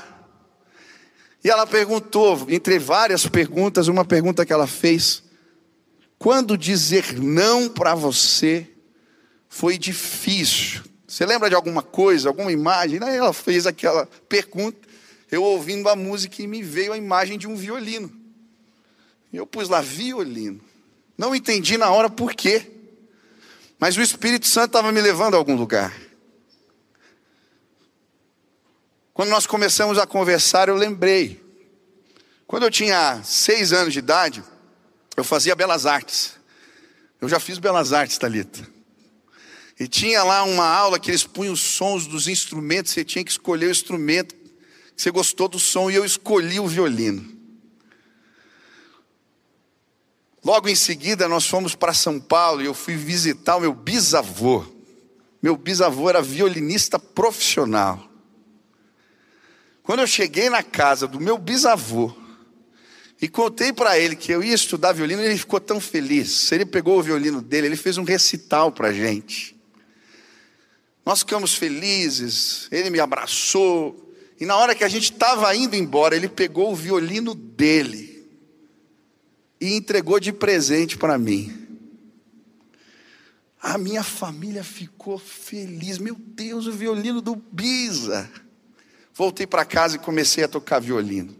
e 1.46 1.48
ela 1.48 1.64
perguntou, 1.64 2.44
entre 2.48 2.76
várias 2.76 3.24
perguntas, 3.26 3.86
uma 3.86 4.04
pergunta 4.04 4.44
que 4.44 4.52
ela 4.52 4.66
fez. 4.66 5.22
Quando 6.18 6.58
dizer 6.58 7.16
não 7.20 7.68
para 7.68 7.94
você 7.94 8.68
foi 9.48 9.78
difícil? 9.78 10.82
Você 11.06 11.24
lembra 11.24 11.48
de 11.48 11.54
alguma 11.54 11.82
coisa, 11.82 12.28
alguma 12.28 12.50
imagem? 12.50 12.98
Aí 13.00 13.16
ela 13.16 13.32
fez 13.32 13.64
aquela 13.64 14.06
pergunta, 14.28 14.76
eu 15.30 15.40
ouvindo 15.42 15.88
a 15.88 15.94
música 15.94 16.42
e 16.42 16.48
me 16.48 16.64
veio 16.64 16.92
a 16.92 16.96
imagem 16.96 17.38
de 17.38 17.46
um 17.46 17.54
violino. 17.54 18.10
Eu 19.32 19.46
pus 19.46 19.68
lá 19.68 19.80
violino. 19.80 20.60
Não 21.16 21.32
entendi 21.32 21.78
na 21.78 21.90
hora 21.90 22.10
por 22.10 22.34
quê. 22.34 22.72
Mas 23.78 23.96
o 23.96 24.02
Espírito 24.02 24.48
Santo 24.48 24.70
estava 24.70 24.90
me 24.90 25.00
levando 25.00 25.34
a 25.34 25.36
algum 25.36 25.54
lugar. 25.54 25.94
Quando 29.16 29.30
nós 29.30 29.46
começamos 29.46 29.96
a 29.96 30.06
conversar, 30.06 30.68
eu 30.68 30.74
lembrei. 30.76 31.42
Quando 32.46 32.64
eu 32.64 32.70
tinha 32.70 33.22
seis 33.24 33.72
anos 33.72 33.94
de 33.94 34.00
idade, 34.00 34.44
eu 35.16 35.24
fazia 35.24 35.56
belas 35.56 35.86
artes. 35.86 36.34
Eu 37.18 37.26
já 37.26 37.40
fiz 37.40 37.56
belas 37.56 37.94
artes, 37.94 38.18
Talita. 38.18 38.68
E 39.80 39.88
tinha 39.88 40.22
lá 40.22 40.42
uma 40.42 40.68
aula 40.68 41.00
que 41.00 41.10
eles 41.10 41.24
punham 41.24 41.54
os 41.54 41.62
sons 41.62 42.06
dos 42.06 42.28
instrumentos, 42.28 42.92
você 42.92 43.02
tinha 43.02 43.24
que 43.24 43.30
escolher 43.30 43.68
o 43.68 43.70
instrumento 43.70 44.36
você 44.94 45.10
gostou 45.10 45.48
do 45.48 45.58
som, 45.58 45.90
e 45.90 45.94
eu 45.94 46.04
escolhi 46.04 46.60
o 46.60 46.66
violino. 46.66 47.34
Logo 50.44 50.68
em 50.68 50.74
seguida, 50.74 51.26
nós 51.26 51.46
fomos 51.46 51.74
para 51.74 51.94
São 51.94 52.20
Paulo 52.20 52.60
e 52.60 52.66
eu 52.66 52.74
fui 52.74 52.96
visitar 52.96 53.56
o 53.56 53.60
meu 53.60 53.72
bisavô. 53.72 54.62
Meu 55.42 55.56
bisavô 55.56 56.10
era 56.10 56.20
violinista 56.20 56.98
profissional. 56.98 58.15
Quando 59.86 60.00
eu 60.00 60.06
cheguei 60.06 60.50
na 60.50 60.64
casa 60.64 61.06
do 61.06 61.20
meu 61.20 61.38
bisavô, 61.38 62.12
e 63.22 63.28
contei 63.28 63.72
para 63.72 63.96
ele 63.96 64.16
que 64.16 64.32
eu 64.32 64.42
ia 64.42 64.52
estudar 64.52 64.92
violino, 64.92 65.22
ele 65.22 65.38
ficou 65.38 65.60
tão 65.60 65.80
feliz. 65.80 66.50
Ele 66.50 66.66
pegou 66.66 66.98
o 66.98 67.02
violino 67.02 67.40
dele, 67.40 67.68
ele 67.68 67.76
fez 67.76 67.96
um 67.96 68.02
recital 68.02 68.72
para 68.72 68.92
gente. 68.92 69.56
Nós 71.04 71.20
ficamos 71.20 71.54
felizes, 71.54 72.66
ele 72.72 72.90
me 72.90 72.98
abraçou. 72.98 74.12
E 74.40 74.44
na 74.44 74.56
hora 74.56 74.74
que 74.74 74.82
a 74.82 74.88
gente 74.88 75.12
estava 75.12 75.54
indo 75.54 75.76
embora, 75.76 76.16
ele 76.16 76.28
pegou 76.28 76.72
o 76.72 76.76
violino 76.76 77.32
dele 77.32 78.28
e 79.60 79.72
entregou 79.76 80.18
de 80.18 80.32
presente 80.32 80.98
para 80.98 81.16
mim. 81.16 81.64
A 83.62 83.78
minha 83.78 84.02
família 84.02 84.64
ficou 84.64 85.16
feliz. 85.16 85.98
Meu 85.98 86.16
Deus, 86.16 86.66
o 86.66 86.72
violino 86.72 87.22
do 87.22 87.36
Bisa. 87.36 88.28
Voltei 89.16 89.46
para 89.46 89.64
casa 89.64 89.96
e 89.96 89.98
comecei 89.98 90.44
a 90.44 90.48
tocar 90.48 90.78
violino. 90.78 91.34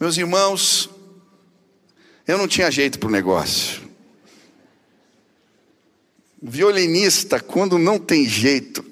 Meus 0.00 0.16
irmãos, 0.16 0.90
eu 2.26 2.36
não 2.36 2.48
tinha 2.48 2.68
jeito 2.72 2.98
para 2.98 3.08
o 3.08 3.12
negócio. 3.12 3.82
Violinista, 6.42 7.38
quando 7.38 7.78
não 7.78 8.00
tem 8.00 8.28
jeito, 8.28 8.82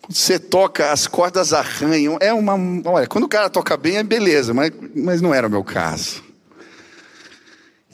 quando 0.00 0.16
você 0.16 0.38
toca, 0.38 0.90
as 0.90 1.06
cordas 1.06 1.52
arranham. 1.52 2.16
É 2.18 2.32
uma. 2.32 2.54
Olha, 2.90 3.06
quando 3.06 3.24
o 3.24 3.28
cara 3.28 3.50
toca 3.50 3.76
bem, 3.76 3.98
é 3.98 4.02
beleza, 4.02 4.54
mas, 4.54 4.72
mas 4.96 5.20
não 5.20 5.34
era 5.34 5.46
o 5.46 5.50
meu 5.50 5.62
caso. 5.62 6.24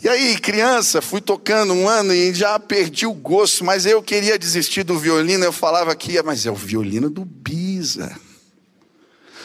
E 0.01 0.09
aí, 0.09 0.39
criança, 0.39 1.03
fui 1.03 1.21
tocando 1.21 1.73
um 1.73 1.89
ano 1.89 2.15
e 2.15 2.33
já 2.33 2.57
perdi 2.61 3.05
o 3.05 3.13
gosto, 3.13 3.65
mas 3.65 3.85
eu 3.85 4.01
queria 4.01 4.39
desistir 4.39 4.85
do 4.85 4.97
violino. 4.97 5.45
Eu 5.45 5.53
falava 5.53 5.93
que, 5.97 6.23
mas 6.23 6.47
é 6.47 6.51
o 6.53 6.55
violino 6.55 7.11
do 7.11 7.25
Bisa. 7.25 8.28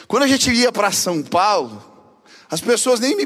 Quando 0.07 0.23
a 0.23 0.27
gente 0.27 0.51
ia 0.51 0.71
para 0.71 0.91
São 0.91 1.21
Paulo, 1.21 1.83
as 2.49 2.61
pessoas 2.61 2.99
nem 2.99 3.15
me 3.15 3.25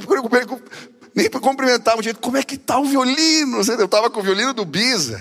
nem 1.16 1.30
cumprimentavam, 1.30 2.04
gente, 2.04 2.20
como 2.20 2.38
é 2.38 2.44
que 2.44 2.56
está 2.56 2.80
o 2.80 2.86
violino? 2.86 3.58
Eu 3.58 3.86
estava 3.86 4.10
com 4.10 4.20
o 4.20 4.24
violino 4.24 4.54
do 4.54 4.64
Bisa. 4.64 5.20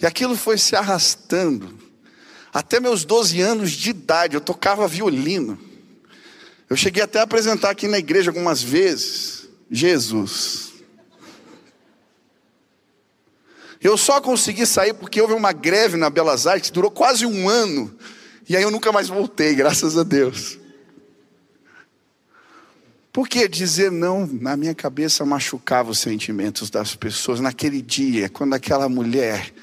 E 0.00 0.06
aquilo 0.06 0.34
foi 0.36 0.56
se 0.56 0.74
arrastando. 0.74 1.78
Até 2.52 2.80
meus 2.80 3.04
12 3.04 3.40
anos 3.40 3.72
de 3.72 3.90
idade, 3.90 4.34
eu 4.34 4.40
tocava 4.40 4.88
violino. 4.88 5.58
Eu 6.68 6.76
cheguei 6.76 7.02
até 7.02 7.20
a 7.20 7.24
apresentar 7.24 7.70
aqui 7.70 7.86
na 7.86 7.98
igreja 7.98 8.30
algumas 8.30 8.62
vezes. 8.62 9.48
Jesus. 9.70 10.72
Eu 13.80 13.96
só 13.96 14.20
consegui 14.20 14.66
sair 14.66 14.94
porque 14.94 15.20
houve 15.20 15.34
uma 15.34 15.52
greve 15.52 15.96
na 15.96 16.10
Belas 16.10 16.46
Artes 16.46 16.70
que 16.70 16.74
durou 16.74 16.90
quase 16.90 17.24
um 17.24 17.48
ano. 17.48 17.96
E 18.50 18.56
aí 18.56 18.64
eu 18.64 18.70
nunca 18.72 18.90
mais 18.90 19.06
voltei, 19.06 19.54
graças 19.54 19.96
a 19.96 20.02
Deus. 20.02 20.58
Porque 23.12 23.46
dizer 23.46 23.92
não 23.92 24.26
na 24.26 24.56
minha 24.56 24.74
cabeça 24.74 25.24
machucava 25.24 25.92
os 25.92 26.00
sentimentos 26.00 26.68
das 26.68 26.96
pessoas. 26.96 27.38
Naquele 27.38 27.80
dia, 27.80 28.28
quando 28.28 28.54
aquela 28.54 28.88
mulher 28.88 29.54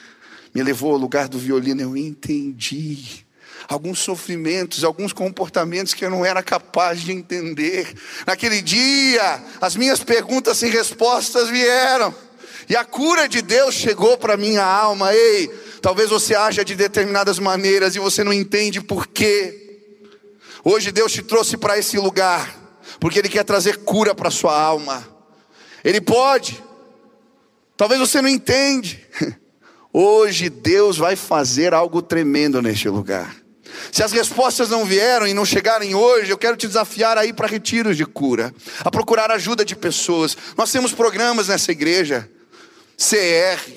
me 0.55 0.63
levou 0.63 0.93
ao 0.93 0.97
lugar 0.97 1.27
do 1.27 1.37
violino, 1.37 1.81
eu 1.81 1.97
entendi 1.97 3.25
alguns 3.67 3.99
sofrimentos, 3.99 4.85
alguns 4.85 5.11
comportamentos 5.11 5.93
que 5.93 6.05
eu 6.05 6.09
não 6.09 6.25
era 6.25 6.41
capaz 6.41 7.01
de 7.01 7.11
entender. 7.11 7.93
Naquele 8.25 8.61
dia, 8.61 9.43
as 9.59 9.75
minhas 9.75 10.01
perguntas 10.01 10.59
sem 10.59 10.71
respostas 10.71 11.49
vieram. 11.49 12.15
E 12.69 12.75
a 12.75 12.83
cura 12.83 13.27
de 13.27 13.41
Deus 13.41 13.73
chegou 13.73 14.17
para 14.17 14.35
minha 14.35 14.63
alma. 14.63 15.13
Ei, 15.13 15.47
talvez 15.81 16.09
você 16.09 16.35
haja 16.35 16.65
de 16.65 16.75
determinadas 16.75 17.39
maneiras 17.39 17.95
e 17.95 17.99
você 17.99 18.23
não 18.23 18.33
entende 18.33 18.81
por 18.81 19.07
quê. 19.07 19.63
Hoje 20.63 20.91
Deus 20.91 21.13
te 21.13 21.21
trouxe 21.21 21.55
para 21.55 21.77
esse 21.77 21.97
lugar, 21.97 22.53
porque 22.99 23.19
Ele 23.19 23.29
quer 23.29 23.45
trazer 23.45 23.77
cura 23.77 24.13
para 24.13 24.29
sua 24.29 24.59
alma. 24.59 25.07
Ele 25.83 26.01
pode. 26.01 26.61
Talvez 27.77 27.99
você 27.99 28.21
não 28.21 28.27
entende. 28.27 29.05
Hoje 29.93 30.49
Deus 30.49 30.97
vai 30.97 31.15
fazer 31.15 31.73
algo 31.73 32.01
tremendo 32.01 32.61
neste 32.61 32.89
lugar. 32.89 33.35
Se 33.91 34.03
as 34.03 34.11
respostas 34.11 34.69
não 34.69 34.85
vieram 34.85 35.25
e 35.25 35.33
não 35.33 35.45
chegarem 35.45 35.95
hoje, 35.95 36.29
eu 36.29 36.37
quero 36.37 36.57
te 36.57 36.67
desafiar 36.67 37.17
a 37.17 37.25
ir 37.25 37.33
para 37.33 37.47
retiros 37.47 37.95
de 37.95 38.05
cura, 38.05 38.53
a 38.79 38.91
procurar 38.91 39.31
ajuda 39.31 39.63
de 39.63 39.75
pessoas. 39.75 40.35
Nós 40.57 40.71
temos 40.71 40.91
programas 40.93 41.47
nessa 41.47 41.71
igreja. 41.71 42.29
CR, 42.97 43.71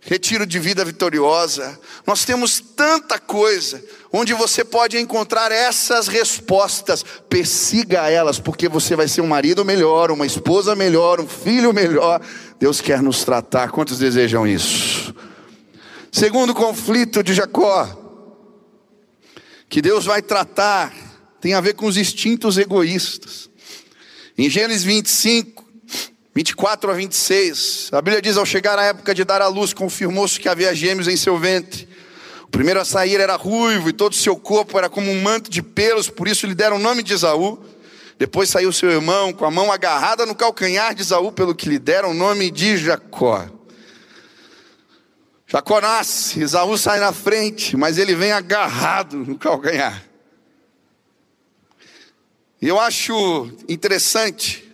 Retiro 0.00 0.46
de 0.46 0.58
Vida 0.58 0.82
Vitoriosa. 0.82 1.78
Nós 2.06 2.24
temos 2.24 2.58
tanta 2.58 3.18
coisa 3.18 3.84
onde 4.10 4.32
você 4.32 4.64
pode 4.64 4.98
encontrar 4.98 5.52
essas 5.52 6.08
respostas. 6.08 7.04
Persiga 7.28 8.08
elas, 8.08 8.40
porque 8.40 8.66
você 8.66 8.96
vai 8.96 9.06
ser 9.06 9.20
um 9.20 9.26
marido 9.26 9.62
melhor, 9.62 10.10
uma 10.10 10.24
esposa 10.24 10.74
melhor, 10.74 11.20
um 11.20 11.28
filho 11.28 11.72
melhor. 11.74 12.20
Deus 12.58 12.80
quer 12.80 13.02
nos 13.02 13.24
tratar. 13.24 13.70
Quantos 13.70 13.98
desejam 13.98 14.46
isso? 14.46 15.14
Segundo 16.10 16.54
conflito 16.54 17.22
de 17.22 17.34
Jacó, 17.34 17.96
que 19.68 19.82
Deus 19.82 20.06
vai 20.06 20.22
tratar, 20.22 20.92
tem 21.40 21.52
a 21.52 21.60
ver 21.60 21.74
com 21.74 21.86
os 21.86 21.98
instintos 21.98 22.56
egoístas. 22.56 23.50
Em 24.36 24.48
Gênesis 24.48 24.82
25, 24.82 25.59
24 26.40 26.90
a 26.90 26.94
26, 26.94 27.90
a 27.92 28.00
Bíblia 28.00 28.22
diz: 28.22 28.38
Ao 28.38 28.46
chegar 28.46 28.78
a 28.78 28.84
época 28.84 29.14
de 29.14 29.24
dar 29.24 29.42
à 29.42 29.48
luz, 29.48 29.74
confirmou-se 29.74 30.40
que 30.40 30.48
havia 30.48 30.74
gêmeos 30.74 31.06
em 31.06 31.14
seu 31.14 31.36
ventre. 31.36 31.86
O 32.44 32.48
primeiro 32.48 32.80
a 32.80 32.84
sair 32.84 33.20
era 33.20 33.36
ruivo 33.36 33.90
e 33.90 33.92
todo 33.92 34.12
o 34.12 34.16
seu 34.16 34.34
corpo 34.36 34.78
era 34.78 34.88
como 34.88 35.10
um 35.10 35.20
manto 35.20 35.50
de 35.50 35.60
pelos, 35.62 36.08
por 36.08 36.26
isso 36.26 36.46
lhe 36.46 36.54
deram 36.54 36.76
o 36.76 36.80
nome 36.80 37.02
de 37.02 37.12
Esaú. 37.12 37.62
Depois 38.18 38.48
saiu 38.48 38.72
seu 38.72 38.90
irmão 38.90 39.34
com 39.34 39.44
a 39.44 39.50
mão 39.50 39.70
agarrada 39.70 40.24
no 40.24 40.34
calcanhar 40.34 40.94
de 40.94 41.02
Esaú, 41.02 41.30
pelo 41.30 41.54
que 41.54 41.68
lhe 41.68 41.78
deram 41.78 42.12
o 42.12 42.14
nome 42.14 42.50
de 42.50 42.78
Jacó. 42.78 43.46
Jacó 45.46 45.78
nasce, 45.78 46.40
Esaú 46.40 46.78
sai 46.78 47.00
na 47.00 47.12
frente, 47.12 47.76
mas 47.76 47.98
ele 47.98 48.14
vem 48.14 48.32
agarrado 48.32 49.18
no 49.18 49.36
calcanhar. 49.36 50.02
E 52.62 52.66
eu 52.66 52.80
acho 52.80 53.50
interessante 53.68 54.69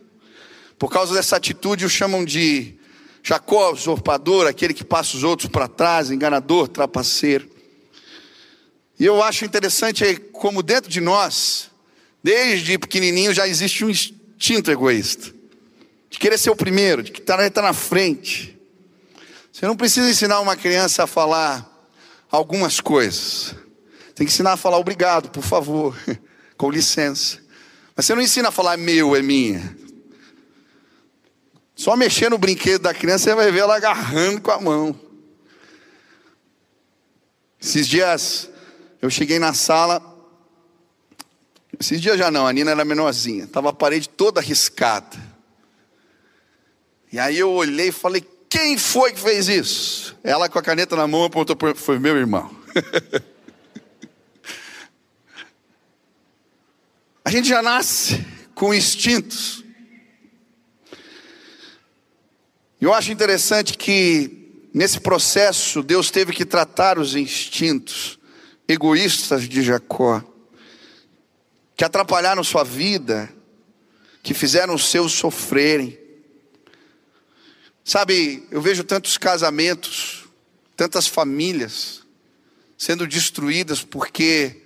por 0.79 0.91
causa 0.91 1.15
dessa 1.15 1.37
atitude, 1.37 1.85
o 1.85 1.91
chamam 1.91 2.25
de 2.25 2.77
Jacó, 3.23 3.73
usurpador, 3.73 4.47
aquele 4.47 4.73
que 4.75 4.85
passa 4.85 5.17
os 5.17 5.25
outros 5.25 5.49
para 5.51 5.67
trás, 5.67 6.11
enganador, 6.11 6.69
trapaceiro. 6.69 7.51
E 8.99 9.05
eu 9.05 9.23
acho 9.23 9.45
interessante 9.45 10.05
como 10.33 10.63
dentro 10.63 10.91
de 10.91 11.01
nós, 11.01 11.71
desde 12.23 12.79
pequenininho, 12.79 13.35
já 13.35 13.49
existe 13.49 13.85
um 13.85 13.91
instinto 13.91 14.71
egoísta. 14.71 15.35
De 16.09 16.19
querer 16.19 16.39
ser 16.39 16.51
o 16.51 16.57
primeiro, 16.57 17.03
de 17.03 17.11
estar 17.11 17.51
tá 17.51 17.63
na 17.63 17.73
frente. 17.73 18.57
Você 19.53 19.67
não 19.67 19.77
precisa 19.77 20.09
ensinar 20.09 20.41
uma 20.41 20.55
criança 20.55 21.05
a 21.05 21.07
falar 21.07 21.69
algumas 22.31 22.81
coisas. 22.81 23.55
Tem 24.15 24.27
que 24.27 24.33
ensinar 24.33 24.53
a 24.53 24.57
falar 24.57 24.79
obrigado, 24.79 25.31
por 25.31 25.43
favor, 25.43 25.97
com 26.57 26.71
licença. 26.71 27.39
Mas 27.95 28.07
você 28.07 28.15
não 28.15 28.23
ensina 28.23 28.49
a 28.51 28.53
falar 28.53 28.77
meu, 28.77 29.17
é 29.17 29.23
minha. 29.23 29.77
Só 31.77 31.95
mexer 31.95 32.31
no 32.31 32.39
brinquedo 32.39 32.83
da 32.83 32.95
criança, 32.95 33.25
você 33.25 33.35
vai 33.35 33.53
ver 33.53 33.59
ela 33.59 33.77
agarrando 33.77 34.41
com 34.41 34.51
a 34.51 34.59
mão. 34.59 34.99
Esses 37.61 37.87
dias, 37.87 38.49
eu 39.03 39.11
cheguei 39.11 39.39
na 39.39 39.53
sala. 39.53 40.03
Esses 41.79 42.01
dias 42.01 42.17
já 42.17 42.31
não, 42.31 42.47
a 42.47 42.53
Nina 42.53 42.71
era 42.71 42.83
menorzinha. 42.83 43.45
Estava 43.45 43.69
a 43.69 43.75
parede 43.75 44.09
toda 44.09 44.41
arriscada. 44.41 45.37
E 47.13 47.19
aí 47.19 47.39
eu 47.39 47.51
olhei 47.53 47.89
e 47.89 47.93
falei: 47.93 48.27
Quem 48.49 48.79
foi 48.79 49.13
que 49.13 49.21
fez 49.21 49.47
isso? 49.47 50.17
Ela 50.25 50.49
com 50.49 50.59
a 50.59 50.63
caneta 50.63 50.97
na 50.97 51.07
mão 51.07 51.25
apontou: 51.25 51.55
Foi 51.75 51.99
meu 51.99 52.17
irmão. 52.17 52.51
a 57.23 57.31
gente 57.31 57.49
já 57.49 57.61
nasce 57.61 58.25
com 58.55 58.73
instintos. 58.73 59.66
Eu 62.87 62.95
acho 62.95 63.11
interessante 63.11 63.77
que 63.77 64.63
nesse 64.73 65.01
processo 65.01 65.83
Deus 65.83 66.09
teve 66.09 66.33
que 66.33 66.45
tratar 66.45 67.01
os 67.01 67.17
instintos 67.17 68.17
egoístas 68.69 69.49
de 69.49 69.61
Jacó, 69.61 70.23
que 71.77 71.85
atrapalharam 71.85 72.45
sua 72.45 72.63
vida, 72.63 73.29
que 74.23 74.33
fizeram 74.33 74.73
os 74.73 74.89
seus 74.89 75.11
sofrerem. 75.11 75.99
Sabe, 77.85 78.47
eu 78.53 78.63
vejo 78.63 78.85
tantos 78.85 79.19
casamentos, 79.19 80.25
tantas 80.77 81.09
famílias 81.09 82.05
sendo 82.79 83.05
destruídas 83.05 83.83
porque 83.83 84.63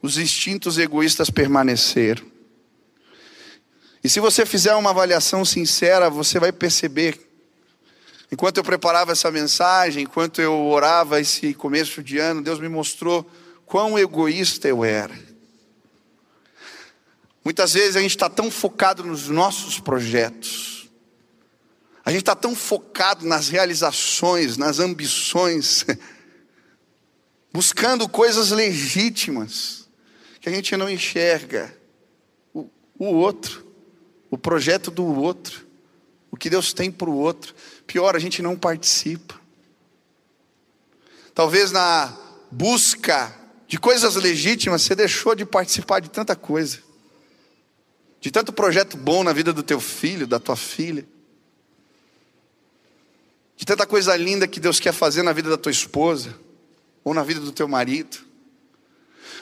os 0.00 0.16
instintos 0.16 0.78
egoístas 0.78 1.28
permaneceram. 1.28 2.24
E 4.04 4.08
se 4.08 4.20
você 4.20 4.46
fizer 4.46 4.76
uma 4.76 4.90
avaliação 4.90 5.44
sincera, 5.44 6.08
você 6.08 6.38
vai 6.38 6.52
perceber 6.52 7.33
Enquanto 8.30 8.56
eu 8.56 8.64
preparava 8.64 9.12
essa 9.12 9.30
mensagem, 9.30 10.04
enquanto 10.04 10.40
eu 10.40 10.54
orava 10.66 11.20
esse 11.20 11.54
começo 11.54 12.02
de 12.02 12.18
ano, 12.18 12.42
Deus 12.42 12.58
me 12.58 12.68
mostrou 12.68 13.28
quão 13.66 13.98
egoísta 13.98 14.68
eu 14.68 14.84
era. 14.84 15.14
Muitas 17.44 17.74
vezes 17.74 17.96
a 17.96 18.00
gente 18.00 18.12
está 18.12 18.30
tão 18.30 18.50
focado 18.50 19.04
nos 19.04 19.28
nossos 19.28 19.78
projetos, 19.78 20.88
a 22.04 22.10
gente 22.10 22.20
está 22.22 22.34
tão 22.34 22.54
focado 22.54 23.26
nas 23.26 23.48
realizações, 23.48 24.56
nas 24.56 24.78
ambições, 24.78 25.84
buscando 27.52 28.08
coisas 28.08 28.50
legítimas, 28.50 29.88
que 30.40 30.48
a 30.48 30.52
gente 30.52 30.76
não 30.76 30.88
enxerga 30.88 31.74
o, 32.52 32.68
o 32.98 33.06
outro, 33.06 33.66
o 34.30 34.36
projeto 34.36 34.90
do 34.90 35.04
outro 35.04 35.64
o 36.34 36.36
que 36.36 36.50
Deus 36.50 36.72
tem 36.72 36.90
para 36.90 37.08
o 37.08 37.16
outro. 37.16 37.54
Pior, 37.86 38.16
a 38.16 38.18
gente 38.18 38.42
não 38.42 38.56
participa. 38.56 39.40
Talvez 41.34 41.72
na 41.72 42.16
busca 42.50 43.34
de 43.66 43.78
coisas 43.78 44.14
legítimas, 44.14 44.82
você 44.82 44.94
deixou 44.94 45.34
de 45.34 45.44
participar 45.44 46.00
de 46.00 46.08
tanta 46.08 46.36
coisa, 46.36 46.78
de 48.20 48.30
tanto 48.30 48.52
projeto 48.52 48.96
bom 48.96 49.24
na 49.24 49.32
vida 49.32 49.52
do 49.52 49.62
teu 49.62 49.80
filho, 49.80 50.26
da 50.26 50.38
tua 50.38 50.56
filha, 50.56 51.06
de 53.56 53.64
tanta 53.64 53.86
coisa 53.86 54.16
linda 54.16 54.46
que 54.46 54.60
Deus 54.60 54.78
quer 54.78 54.92
fazer 54.92 55.22
na 55.22 55.32
vida 55.32 55.50
da 55.50 55.56
tua 55.56 55.72
esposa, 55.72 56.34
ou 57.02 57.12
na 57.12 57.22
vida 57.22 57.40
do 57.40 57.52
teu 57.52 57.68
marido. 57.68 58.18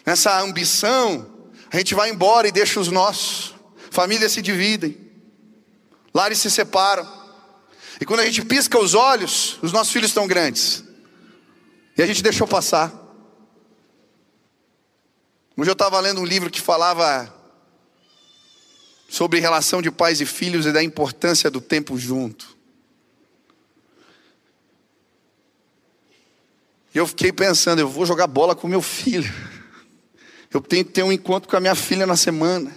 Nessa 0.04 0.40
ambição, 0.40 1.48
a 1.70 1.76
gente 1.76 1.94
vai 1.94 2.10
embora 2.10 2.48
e 2.48 2.52
deixa 2.52 2.80
os 2.80 2.88
nossos, 2.88 3.54
famílias 3.90 4.32
se 4.32 4.42
dividem. 4.42 4.96
Lares 6.12 6.38
se 6.38 6.50
separam, 6.50 7.21
E 8.00 8.04
quando 8.04 8.20
a 8.20 8.24
gente 8.24 8.44
pisca 8.44 8.78
os 8.78 8.94
olhos, 8.94 9.58
os 9.62 9.72
nossos 9.72 9.92
filhos 9.92 10.10
estão 10.10 10.26
grandes. 10.26 10.84
E 11.96 12.02
a 12.02 12.06
gente 12.06 12.22
deixou 12.22 12.46
passar. 12.46 12.92
Hoje 15.56 15.70
eu 15.70 15.74
estava 15.74 16.00
lendo 16.00 16.20
um 16.20 16.24
livro 16.24 16.50
que 16.50 16.60
falava 16.60 17.32
sobre 19.08 19.38
relação 19.40 19.82
de 19.82 19.90
pais 19.90 20.20
e 20.20 20.26
filhos 20.26 20.64
e 20.64 20.72
da 20.72 20.82
importância 20.82 21.50
do 21.50 21.60
tempo 21.60 21.98
junto. 21.98 22.56
E 26.94 26.98
eu 26.98 27.06
fiquei 27.06 27.32
pensando, 27.32 27.78
eu 27.78 27.88
vou 27.88 28.04
jogar 28.06 28.26
bola 28.26 28.54
com 28.54 28.66
meu 28.66 28.82
filho. 28.82 29.32
Eu 30.50 30.60
tenho 30.60 30.84
que 30.84 30.92
ter 30.92 31.02
um 31.02 31.12
encontro 31.12 31.48
com 31.48 31.56
a 31.56 31.60
minha 31.60 31.74
filha 31.74 32.06
na 32.06 32.16
semana. 32.16 32.74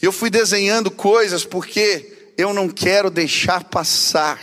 E 0.00 0.04
eu 0.04 0.12
fui 0.12 0.30
desenhando 0.30 0.90
coisas 0.90 1.44
porque 1.44 2.17
eu 2.38 2.54
não 2.54 2.68
quero 2.68 3.10
deixar 3.10 3.64
passar. 3.64 4.38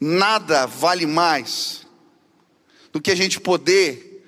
Nada 0.00 0.64
vale 0.66 1.04
mais 1.04 1.86
do 2.90 3.00
que 3.02 3.10
a 3.10 3.14
gente 3.14 3.38
poder 3.38 4.24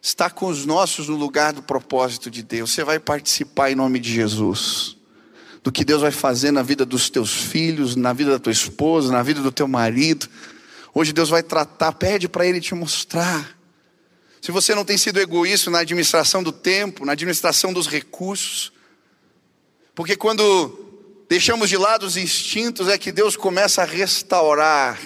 estar 0.00 0.30
com 0.30 0.46
os 0.46 0.64
nossos 0.64 1.08
no 1.08 1.16
lugar 1.16 1.52
do 1.52 1.62
propósito 1.62 2.30
de 2.30 2.42
Deus. 2.42 2.72
Você 2.72 2.82
vai 2.82 2.98
participar 2.98 3.70
em 3.70 3.74
nome 3.74 4.00
de 4.00 4.10
Jesus. 4.10 4.96
Do 5.62 5.70
que 5.70 5.84
Deus 5.84 6.00
vai 6.00 6.10
fazer 6.10 6.50
na 6.50 6.62
vida 6.62 6.86
dos 6.86 7.10
teus 7.10 7.32
filhos, 7.32 7.96
na 7.96 8.14
vida 8.14 8.30
da 8.30 8.38
tua 8.38 8.52
esposa, 8.52 9.12
na 9.12 9.22
vida 9.22 9.42
do 9.42 9.52
teu 9.52 9.68
marido. 9.68 10.26
Hoje 10.94 11.12
Deus 11.12 11.28
vai 11.28 11.42
tratar, 11.42 11.92
pede 11.92 12.28
para 12.28 12.46
Ele 12.46 12.60
te 12.60 12.74
mostrar. 12.74 13.58
Se 14.40 14.50
você 14.50 14.74
não 14.74 14.84
tem 14.84 14.96
sido 14.96 15.20
egoísta 15.20 15.70
na 15.70 15.80
administração 15.80 16.42
do 16.42 16.52
tempo, 16.52 17.04
na 17.04 17.12
administração 17.12 17.72
dos 17.72 17.86
recursos, 17.86 18.72
porque 19.94 20.16
quando 20.16 20.83
deixamos 21.28 21.68
de 21.68 21.76
lado 21.76 22.06
os 22.06 22.16
instintos 22.16 22.88
é 22.88 22.98
que 22.98 23.12
Deus 23.12 23.36
começa 23.36 23.82
a 23.82 23.84
restaurar 23.84 24.98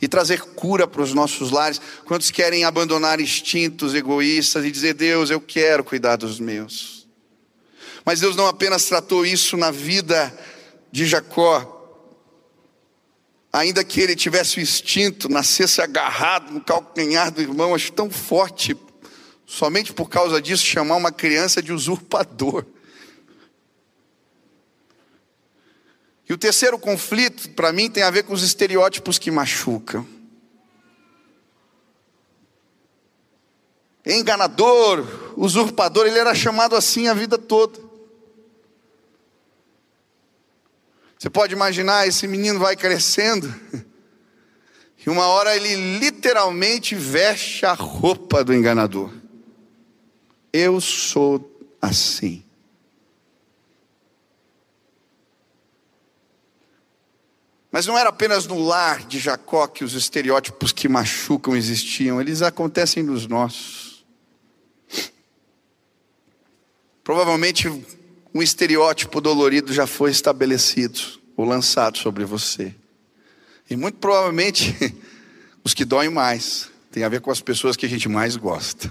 e 0.00 0.06
trazer 0.08 0.40
cura 0.40 0.86
para 0.86 1.02
os 1.02 1.14
nossos 1.14 1.50
lares. 1.50 1.80
Quantos 2.04 2.30
querem 2.30 2.64
abandonar 2.64 3.20
instintos 3.20 3.94
egoístas 3.94 4.64
e 4.64 4.70
dizer: 4.70 4.94
Deus, 4.94 5.30
eu 5.30 5.40
quero 5.40 5.84
cuidar 5.84 6.16
dos 6.16 6.38
meus. 6.38 7.06
Mas 8.04 8.20
Deus 8.20 8.36
não 8.36 8.46
apenas 8.46 8.84
tratou 8.84 9.26
isso 9.26 9.56
na 9.56 9.70
vida 9.70 10.32
de 10.92 11.04
Jacó, 11.06 11.72
ainda 13.52 13.82
que 13.82 14.00
ele 14.00 14.14
tivesse 14.14 14.58
o 14.58 14.60
instinto, 14.60 15.28
nascesse 15.28 15.80
agarrado 15.80 16.52
no 16.52 16.60
calcanhar 16.60 17.32
do 17.32 17.42
irmão, 17.42 17.74
acho 17.74 17.90
tão 17.90 18.08
forte, 18.08 18.76
somente 19.44 19.92
por 19.92 20.08
causa 20.08 20.40
disso, 20.40 20.64
chamar 20.64 20.96
uma 20.96 21.10
criança 21.10 21.60
de 21.60 21.72
usurpador. 21.72 22.64
E 26.28 26.32
o 26.32 26.38
terceiro 26.38 26.78
conflito, 26.78 27.50
para 27.50 27.72
mim, 27.72 27.88
tem 27.88 28.02
a 28.02 28.10
ver 28.10 28.24
com 28.24 28.34
os 28.34 28.42
estereótipos 28.42 29.18
que 29.18 29.30
machucam. 29.30 30.06
Enganador, 34.04 35.34
usurpador, 35.36 36.06
ele 36.06 36.18
era 36.18 36.34
chamado 36.34 36.76
assim 36.76 37.08
a 37.08 37.14
vida 37.14 37.36
toda. 37.36 37.78
Você 41.18 41.30
pode 41.30 41.54
imaginar, 41.54 42.06
esse 42.06 42.26
menino 42.28 42.58
vai 42.58 42.76
crescendo, 42.76 43.52
e 45.04 45.10
uma 45.10 45.26
hora 45.26 45.56
ele 45.56 45.98
literalmente 45.98 46.94
veste 46.94 47.64
a 47.64 47.72
roupa 47.72 48.44
do 48.44 48.54
enganador. 48.54 49.10
Eu 50.52 50.80
sou 50.80 51.68
assim. 51.80 52.45
Mas 57.76 57.84
não 57.84 57.98
era 57.98 58.08
apenas 58.08 58.46
no 58.46 58.58
lar 58.58 59.04
de 59.04 59.18
Jacó 59.18 59.66
que 59.66 59.84
os 59.84 59.92
estereótipos 59.92 60.72
que 60.72 60.88
machucam 60.88 61.54
existiam, 61.54 62.18
eles 62.18 62.40
acontecem 62.40 63.02
nos 63.02 63.26
nossos. 63.26 64.02
Provavelmente 67.04 67.68
um 68.32 68.40
estereótipo 68.40 69.20
dolorido 69.20 69.74
já 69.74 69.86
foi 69.86 70.10
estabelecido 70.10 70.98
ou 71.36 71.44
lançado 71.44 71.98
sobre 71.98 72.24
você. 72.24 72.74
E 73.68 73.76
muito 73.76 73.98
provavelmente 73.98 74.74
os 75.62 75.74
que 75.74 75.84
doem 75.84 76.08
mais 76.08 76.70
tem 76.90 77.04
a 77.04 77.10
ver 77.10 77.20
com 77.20 77.30
as 77.30 77.42
pessoas 77.42 77.76
que 77.76 77.84
a 77.84 77.90
gente 77.90 78.08
mais 78.08 78.36
gosta. 78.36 78.90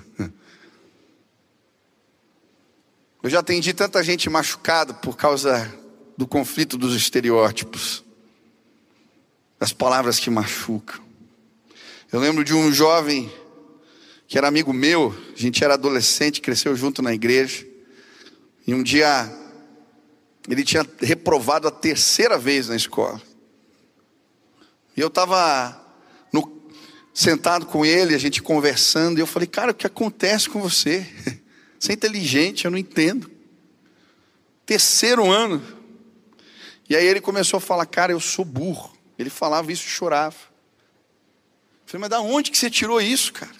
Eu 3.24 3.32
já 3.32 3.40
atendi 3.40 3.74
tanta 3.74 4.04
gente 4.04 4.30
machucada 4.30 4.94
por 4.94 5.18
causa 5.18 5.74
do 6.16 6.28
conflito 6.28 6.78
dos 6.78 6.96
estereótipos 6.96 8.05
das 9.60 9.74
palavras 9.74 10.20
que 10.20 10.30
machucam. 10.30 11.04
Eu 12.12 12.20
lembro 12.20 12.44
de 12.44 12.54
um 12.54 12.72
jovem 12.72 13.32
que 14.28 14.38
era 14.38 14.48
amigo 14.48 14.74
meu, 14.74 15.16
a 15.36 15.40
gente 15.40 15.64
era 15.64 15.76
adolescente, 15.76 16.42
cresceu 16.42 16.76
junto 16.76 17.02
na 17.02 17.14
igreja, 17.14 17.66
e 18.66 18.74
um 18.74 18.82
dia 18.82 19.32
ele 20.50 20.64
tinha 20.64 20.86
reprovado 21.00 21.68
a 21.68 21.72
terceira 21.72 22.38
vez 22.38 22.68
na 22.68 22.76
escola. 22.76 23.22
E 24.98 25.02
eu 25.02 25.08
estava 25.08 25.86
sentado 27.16 27.66
com 27.66 27.86
ele, 27.86 28.14
a 28.14 28.18
gente 28.18 28.44
conversando, 28.44 29.18
e 29.18 29.22
eu 29.22 29.26
falei, 29.26 29.48
cara, 29.48 29.72
o 29.72 29.74
que 29.74 29.88
acontece 29.88 30.50
com 30.50 30.62
você? 30.62 31.08
Você 31.80 31.92
é 31.92 31.96
inteligente, 31.96 32.66
eu 32.66 32.72
não 32.72 32.78
entendo. 32.78 33.30
Terceiro 34.66 35.30
ano. 35.30 35.62
E 36.90 36.96
aí 36.96 37.06
ele 37.06 37.22
começou 37.22 37.58
a 37.58 37.62
falar, 37.62 37.86
cara, 37.86 38.12
eu 38.12 38.20
sou 38.20 38.44
burro. 38.44 38.95
Ele 39.18 39.30
falava 39.30 39.72
isso 39.72 39.86
e 39.86 39.90
chorava. 39.90 40.36
Eu 40.36 41.88
falei, 41.88 42.02
mas 42.02 42.10
da 42.10 42.22
onde 42.22 42.52
que 42.52 42.58
você 42.58 42.70
tirou 42.70 43.00
isso, 43.00 43.32
cara? 43.34 43.56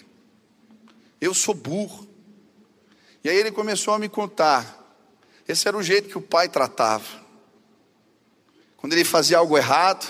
Eu 1.20 1.32
sou 1.32 1.54
burro. 1.54 2.06
E 3.24 3.28
aí 3.28 3.36
ele 3.36 3.50
começou 3.50 3.94
a 3.94 3.98
me 3.98 4.08
contar. 4.08 4.84
Esse 5.48 5.66
era 5.66 5.76
o 5.76 5.82
jeito 5.82 6.08
que 6.08 6.18
o 6.18 6.22
pai 6.22 6.48
tratava. 6.48 7.24
Quando 8.76 8.92
ele 8.92 9.04
fazia 9.04 9.38
algo 9.38 9.56
errado, 9.56 10.06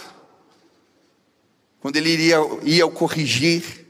quando 1.81 1.97
ele 1.97 2.11
iria, 2.11 2.39
ia 2.63 2.89
corrigir, 2.89 3.87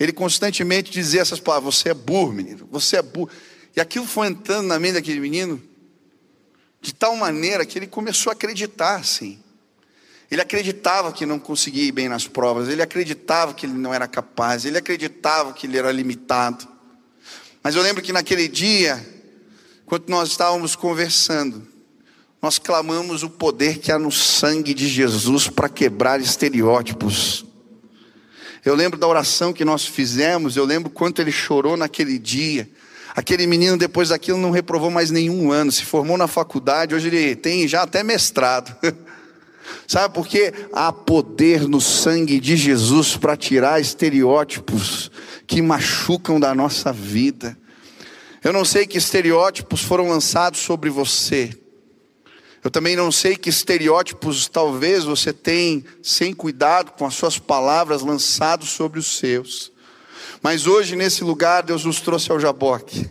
ele 0.00 0.12
constantemente 0.12 0.90
dizia 0.90 1.20
essas 1.20 1.38
palavras: 1.38 1.76
Você 1.76 1.90
é 1.90 1.94
burro, 1.94 2.32
menino, 2.32 2.66
você 2.70 2.96
é 2.96 3.02
burro. 3.02 3.30
E 3.76 3.80
aquilo 3.80 4.06
foi 4.06 4.28
entrando 4.28 4.66
na 4.66 4.78
mente 4.78 4.94
daquele 4.94 5.20
menino, 5.20 5.62
de 6.80 6.94
tal 6.94 7.14
maneira 7.16 7.66
que 7.66 7.78
ele 7.78 7.86
começou 7.86 8.30
a 8.30 8.32
acreditar 8.32 8.96
assim. 8.96 9.43
Ele 10.34 10.42
acreditava 10.42 11.12
que 11.12 11.24
não 11.24 11.38
conseguia 11.38 11.84
ir 11.84 11.92
bem 11.92 12.08
nas 12.08 12.26
provas, 12.26 12.68
ele 12.68 12.82
acreditava 12.82 13.54
que 13.54 13.66
ele 13.66 13.72
não 13.74 13.94
era 13.94 14.08
capaz, 14.08 14.64
ele 14.64 14.76
acreditava 14.76 15.52
que 15.52 15.64
ele 15.64 15.78
era 15.78 15.92
limitado. 15.92 16.66
Mas 17.62 17.76
eu 17.76 17.82
lembro 17.82 18.02
que 18.02 18.12
naquele 18.12 18.48
dia, 18.48 19.00
quando 19.86 20.08
nós 20.08 20.30
estávamos 20.30 20.74
conversando, 20.74 21.64
nós 22.42 22.58
clamamos 22.58 23.22
o 23.22 23.30
poder 23.30 23.78
que 23.78 23.92
há 23.92 23.98
no 23.98 24.10
sangue 24.10 24.74
de 24.74 24.88
Jesus 24.88 25.46
para 25.46 25.68
quebrar 25.68 26.20
estereótipos. 26.20 27.44
Eu 28.64 28.74
lembro 28.74 28.98
da 28.98 29.06
oração 29.06 29.52
que 29.52 29.64
nós 29.64 29.86
fizemos, 29.86 30.56
eu 30.56 30.64
lembro 30.64 30.90
quanto 30.90 31.22
ele 31.22 31.30
chorou 31.30 31.76
naquele 31.76 32.18
dia. 32.18 32.68
Aquele 33.14 33.46
menino, 33.46 33.78
depois 33.78 34.08
daquilo, 34.08 34.38
não 34.38 34.50
reprovou 34.50 34.90
mais 34.90 35.12
nenhum 35.12 35.52
ano, 35.52 35.70
se 35.70 35.84
formou 35.84 36.18
na 36.18 36.26
faculdade, 36.26 36.92
hoje 36.92 37.06
ele 37.06 37.36
tem 37.36 37.68
já 37.68 37.82
até 37.82 38.02
mestrado. 38.02 38.76
Sabe 39.86 40.14
por 40.14 40.26
quê? 40.26 40.52
Há 40.72 40.92
poder 40.92 41.68
no 41.68 41.80
sangue 41.80 42.40
de 42.40 42.56
Jesus 42.56 43.16
para 43.16 43.36
tirar 43.36 43.80
estereótipos 43.80 45.10
que 45.46 45.60
machucam 45.62 46.40
da 46.40 46.54
nossa 46.54 46.92
vida. 46.92 47.56
Eu 48.42 48.52
não 48.52 48.64
sei 48.64 48.86
que 48.86 48.98
estereótipos 48.98 49.82
foram 49.82 50.08
lançados 50.08 50.60
sobre 50.60 50.90
você. 50.90 51.50
Eu 52.62 52.70
também 52.70 52.96
não 52.96 53.12
sei 53.12 53.36
que 53.36 53.50
estereótipos 53.50 54.48
talvez 54.48 55.04
você 55.04 55.32
tem, 55.32 55.84
sem 56.02 56.32
cuidado 56.32 56.92
com 56.92 57.04
as 57.04 57.14
suas 57.14 57.38
palavras, 57.38 58.02
lançados 58.02 58.70
sobre 58.70 58.98
os 58.98 59.18
seus. 59.18 59.70
Mas 60.42 60.66
hoje, 60.66 60.96
nesse 60.96 61.22
lugar, 61.24 61.62
Deus 61.62 61.84
nos 61.84 62.00
trouxe 62.00 62.32
ao 62.32 62.40
Jaboque. 62.40 63.10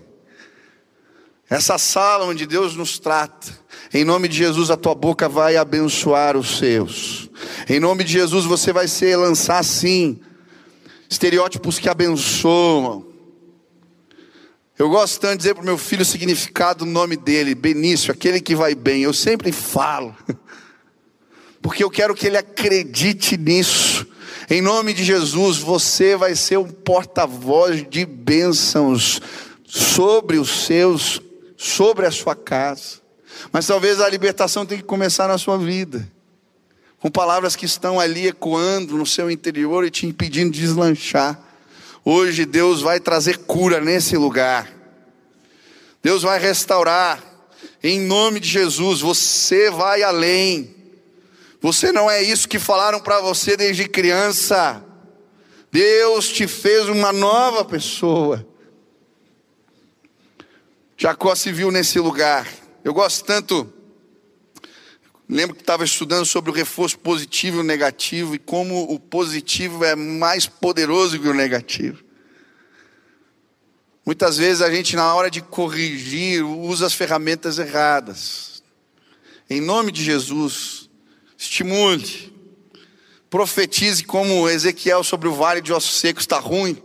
Essa 1.49 1.77
sala 1.77 2.25
onde 2.25 2.47
Deus 2.47 2.75
nos 2.75 2.97
trata 2.97 3.62
em 3.93 4.03
nome 4.03 4.27
de 4.27 4.35
Jesus, 4.35 4.71
a 4.71 4.75
tua 4.75 4.95
boca 4.95 5.29
vai 5.29 5.55
abençoar 5.55 6.35
os 6.35 6.57
seus. 6.57 7.29
Em 7.69 7.79
nome 7.79 8.03
de 8.03 8.13
Jesus, 8.13 8.43
você 8.43 8.73
vai 8.73 8.87
ser 8.87 9.15
lançar 9.15 9.63
sim 9.63 10.19
estereótipos 11.07 11.77
que 11.77 11.87
abençoam. 11.87 13.05
Eu 14.79 14.89
gosto 14.89 15.19
tanto 15.19 15.33
de 15.33 15.37
dizer 15.37 15.53
para 15.53 15.61
o 15.61 15.65
meu 15.65 15.77
filho 15.77 16.01
o 16.01 16.05
significado 16.05 16.83
do 16.83 16.89
nome 16.89 17.15
dele, 17.15 17.53
Benício, 17.53 18.11
aquele 18.11 18.41
que 18.41 18.55
vai 18.55 18.73
bem. 18.73 19.03
Eu 19.03 19.13
sempre 19.13 19.51
falo, 19.51 20.15
porque 21.61 21.83
eu 21.83 21.91
quero 21.91 22.15
que 22.15 22.25
ele 22.25 22.37
acredite 22.37 23.37
nisso. 23.37 24.07
Em 24.49 24.59
nome 24.59 24.91
de 24.91 25.03
Jesus, 25.03 25.59
você 25.59 26.15
vai 26.15 26.35
ser 26.35 26.57
um 26.57 26.67
porta-voz 26.67 27.87
de 27.87 28.07
bênçãos 28.07 29.21
sobre 29.63 30.39
os 30.39 30.65
seus, 30.65 31.21
sobre 31.55 32.07
a 32.07 32.11
sua 32.11 32.35
casa. 32.35 33.02
Mas 33.51 33.67
talvez 33.67 33.99
a 33.99 34.09
libertação 34.09 34.65
tenha 34.65 34.81
que 34.81 34.87
começar 34.87 35.27
na 35.27 35.37
sua 35.37 35.57
vida. 35.57 36.09
com 36.99 37.11
palavras 37.11 37.53
que 37.53 37.65
estão 37.65 37.99
ali 37.99 38.27
ecoando 38.27 38.97
no 38.97 39.05
seu 39.05 39.29
interior 39.29 39.83
e 39.83 39.91
te 39.91 40.05
impedindo 40.05 40.51
de 40.51 40.61
deslanchar. 40.61 41.37
Hoje 42.05 42.45
Deus 42.45 42.81
vai 42.81 42.97
trazer 42.97 43.39
cura 43.39 43.81
nesse 43.81 44.15
lugar. 44.15 44.71
Deus 46.01 46.21
vai 46.21 46.39
restaurar. 46.39 47.21
Em 47.81 47.99
nome 47.99 48.39
de 48.39 48.47
Jesus, 48.47 49.01
você 49.01 49.69
vai 49.69 50.01
além. 50.01 50.73
Você 51.61 51.91
não 51.91 52.09
é 52.09 52.21
isso 52.21 52.47
que 52.47 52.59
falaram 52.59 52.99
para 52.99 53.19
você 53.19 53.57
desde 53.57 53.87
criança. 53.87 54.83
Deus 55.71 56.29
te 56.29 56.47
fez 56.47 56.87
uma 56.87 57.11
nova 57.11 57.65
pessoa. 57.65 58.45
Jacó 60.97 61.35
se 61.35 61.51
viu 61.51 61.71
nesse 61.71 61.99
lugar. 61.99 62.47
Eu 62.83 62.93
gosto 62.93 63.25
tanto 63.25 63.71
Lembro 65.27 65.55
que 65.55 65.61
estava 65.61 65.85
estudando 65.85 66.25
sobre 66.25 66.51
o 66.51 66.53
reforço 66.53 66.99
positivo 66.99 67.61
e 67.61 67.63
negativo 67.63 68.35
e 68.35 68.39
como 68.39 68.83
o 68.83 68.99
positivo 68.99 69.83
é 69.83 69.95
mais 69.95 70.45
poderoso 70.45 71.19
que 71.19 71.27
o 71.27 71.33
negativo. 71.33 72.03
Muitas 74.05 74.37
vezes 74.37 74.61
a 74.61 74.69
gente, 74.69 74.97
na 74.97 75.15
hora 75.15 75.31
de 75.31 75.41
corrigir, 75.41 76.43
usa 76.43 76.85
as 76.85 76.93
ferramentas 76.93 77.57
erradas. 77.57 78.61
Em 79.49 79.61
nome 79.61 79.91
de 79.93 80.03
Jesus, 80.03 80.89
estimule, 81.37 82.33
profetize 83.29 84.03
como 84.03 84.49
Ezequiel 84.49 85.03
sobre 85.03 85.29
o 85.29 85.33
vale 85.33 85.61
de 85.61 85.71
ossos 85.71 85.99
secos 85.99 86.23
está 86.23 86.37
ruim. 86.37 86.83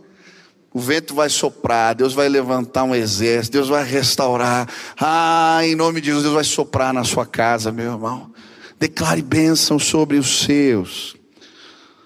O 0.71 0.79
vento 0.79 1.15
vai 1.15 1.29
soprar, 1.29 1.95
Deus 1.95 2.13
vai 2.13 2.29
levantar 2.29 2.83
um 2.83 2.93
exército, 2.93 3.53
Deus 3.53 3.69
vai 3.69 3.83
restaurar. 3.83 4.69
Ah, 4.99 5.61
em 5.63 5.75
nome 5.75 5.99
de 5.99 6.07
Jesus, 6.07 6.23
Deus 6.23 6.35
vai 6.35 6.43
soprar 6.43 6.93
na 6.93 7.03
sua 7.03 7.25
casa, 7.25 7.71
meu 7.71 7.93
irmão. 7.93 8.31
Declare 8.79 9.21
bênção 9.21 9.79
sobre 9.79 10.17
os 10.17 10.41
seus. 10.43 11.15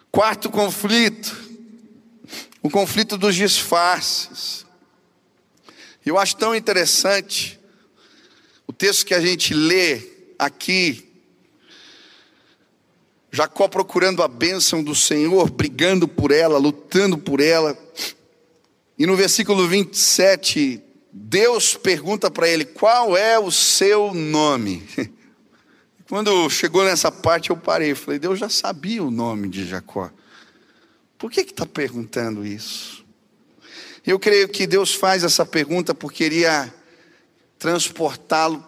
Quarto 0.09 0.49
conflito, 0.49 1.35
o 2.61 2.69
conflito 2.69 3.17
dos 3.17 3.35
disfarces. 3.35 4.65
Eu 6.05 6.17
acho 6.17 6.35
tão 6.37 6.55
interessante 6.55 7.59
o 8.65 8.71
texto 8.71 9.05
que 9.05 9.13
a 9.13 9.21
gente 9.21 9.53
lê 9.53 10.01
aqui. 10.39 11.09
Jacó 13.31 13.67
procurando 13.67 14.21
a 14.21 14.27
bênção 14.27 14.83
do 14.83 14.93
Senhor, 14.93 15.49
brigando 15.49 16.07
por 16.07 16.31
ela, 16.31 16.57
lutando 16.57 17.17
por 17.17 17.39
ela. 17.41 17.77
E 18.97 19.05
no 19.07 19.15
versículo 19.15 19.67
27, 19.67 20.81
Deus 21.11 21.75
pergunta 21.75 22.29
para 22.29 22.47
ele: 22.47 22.65
Qual 22.65 23.17
é 23.17 23.39
o 23.39 23.51
seu 23.51 24.13
nome? 24.13 24.87
Quando 26.07 26.49
chegou 26.49 26.83
nessa 26.83 27.11
parte, 27.11 27.49
eu 27.49 27.57
parei. 27.57 27.95
Falei: 27.95 28.19
Deus 28.19 28.37
já 28.37 28.49
sabia 28.49 29.03
o 29.03 29.09
nome 29.09 29.49
de 29.49 29.65
Jacó. 29.65 30.11
Por 31.17 31.31
que 31.31 31.41
está 31.41 31.65
perguntando 31.65 32.45
isso? 32.45 33.03
Eu 34.05 34.19
creio 34.19 34.49
que 34.49 34.67
Deus 34.67 34.93
faz 34.93 35.23
essa 35.23 35.45
pergunta 35.45 35.95
porque 35.95 36.25
queria 36.25 36.73
transportá-lo 37.57 38.63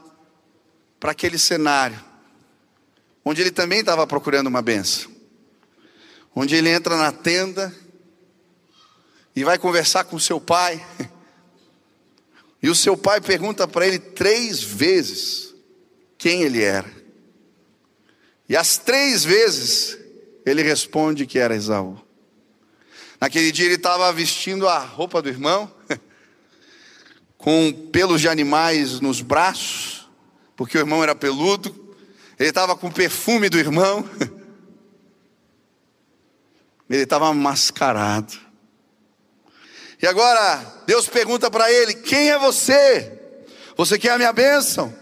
para 0.99 1.11
aquele 1.11 1.37
cenário, 1.37 2.01
onde 3.23 3.41
ele 3.41 3.51
também 3.51 3.81
estava 3.81 4.07
procurando 4.07 4.47
uma 4.47 4.61
benção. 4.61 5.11
Onde 6.33 6.55
ele 6.55 6.69
entra 6.69 6.95
na 6.95 7.11
tenda 7.11 7.75
e 9.35 9.43
vai 9.43 9.57
conversar 9.57 10.05
com 10.05 10.17
seu 10.17 10.39
pai. 10.39 10.85
E 12.63 12.69
o 12.69 12.75
seu 12.75 12.95
pai 12.95 13.19
pergunta 13.19 13.67
para 13.67 13.85
ele 13.85 13.99
três 13.99 14.63
vezes 14.63 15.53
quem 16.17 16.41
ele 16.41 16.63
era. 16.63 16.89
E 18.47 18.55
as 18.55 18.77
três 18.77 19.23
vezes 19.23 19.97
ele 20.45 20.63
responde 20.63 21.25
que 21.25 21.37
era 21.37 21.55
Esaú. 21.55 21.99
Naquele 23.19 23.51
dia 23.51 23.65
ele 23.65 23.75
estava 23.75 24.11
vestindo 24.13 24.67
a 24.67 24.79
roupa 24.79 25.21
do 25.21 25.29
irmão, 25.29 25.71
com 27.37 27.71
pelos 27.91 28.21
de 28.21 28.29
animais 28.29 28.99
nos 28.99 29.21
braços, 29.21 30.09
porque 30.55 30.77
o 30.77 30.81
irmão 30.81 31.03
era 31.03 31.15
peludo. 31.15 31.95
Ele 32.39 32.49
estava 32.49 32.75
com 32.75 32.87
o 32.87 32.93
perfume 32.93 33.49
do 33.49 33.57
irmão. 33.57 34.07
Ele 36.89 37.01
estava 37.01 37.33
mascarado. 37.33 38.44
E 40.01 40.07
agora, 40.07 40.83
Deus 40.85 41.07
pergunta 41.07 41.49
para 41.49 41.71
ele: 41.71 41.93
Quem 41.93 42.29
é 42.29 42.37
você? 42.37 43.11
Você 43.77 43.97
quer 43.97 44.11
a 44.11 44.17
minha 44.17 44.33
bênção? 44.33 44.93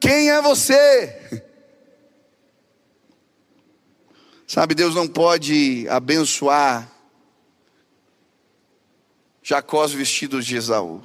Quem 0.00 0.30
é 0.30 0.40
você? 0.40 1.42
Sabe, 4.46 4.74
Deus 4.74 4.94
não 4.94 5.06
pode 5.06 5.86
abençoar 5.88 6.90
Jacó 9.42 9.86
vestidos 9.86 10.44
de 10.46 10.56
Esaú. 10.56 11.02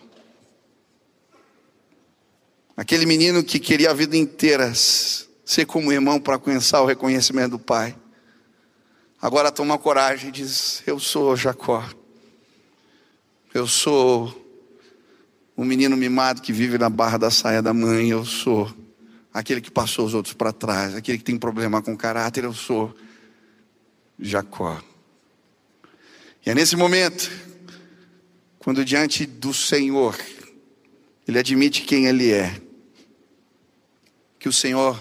Aquele 2.76 3.06
menino 3.06 3.43
que 3.43 3.60
queria 3.60 3.91
a 3.91 3.93
vida 3.93 4.17
inteira 4.17 4.74
ser 4.76 5.65
como 5.65 5.91
irmão 5.91 6.19
para 6.19 6.36
alcançar 6.36 6.82
o 6.82 6.86
reconhecimento 6.86 7.52
do 7.52 7.60
pai. 7.60 7.96
Agora 9.22 9.52
toma 9.52 9.78
coragem 9.78 10.30
e 10.30 10.32
diz: 10.32 10.84
Eu 10.86 11.00
sou 11.00 11.36
Jacó. 11.36 11.88
Eu 13.54 13.68
sou 13.68 14.34
um 15.56 15.63
menino 15.63 15.96
mimado 15.96 16.42
que 16.42 16.52
vive 16.52 16.80
na 16.80 16.89
barra 16.89 17.20
da 17.20 17.30
saia 17.30 17.62
da 17.62 17.72
mãe. 17.72 18.10
Eu 18.10 18.26
sou 18.26 18.74
aquele 19.32 19.62
que 19.62 19.70
passou 19.70 20.08
os 20.08 20.16
outros 20.16 20.34
para 20.34 20.52
trás, 20.52 20.96
aquele 20.96 21.20
que 21.20 21.24
tem 21.24 21.38
problema 21.38 21.80
com 21.80 21.96
caráter. 21.96 22.46
Eu 22.46 22.54
sou 22.56 22.96
Jacó. 24.18 24.82
E 26.44 26.50
é 26.50 26.56
nesse 26.56 26.76
momento, 26.76 27.30
quando 28.58 28.84
diante 28.84 29.24
do 29.24 29.54
Senhor, 29.54 30.18
ele 31.28 31.38
admite 31.38 31.84
quem 31.84 32.08
ele 32.08 32.32
é, 32.32 32.60
que 34.39 34.50
o 34.50 34.54
Senhor 34.54 34.98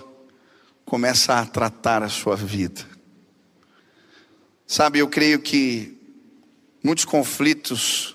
começa 0.85 1.39
a 1.39 1.47
tratar 1.47 2.03
a 2.03 2.11
sua 2.11 2.37
vida. 2.37 2.87
Sabe, 4.67 4.99
eu 4.99 5.09
creio 5.09 5.41
que 5.41 5.97
muitos 6.85 7.07
conflitos 7.07 8.15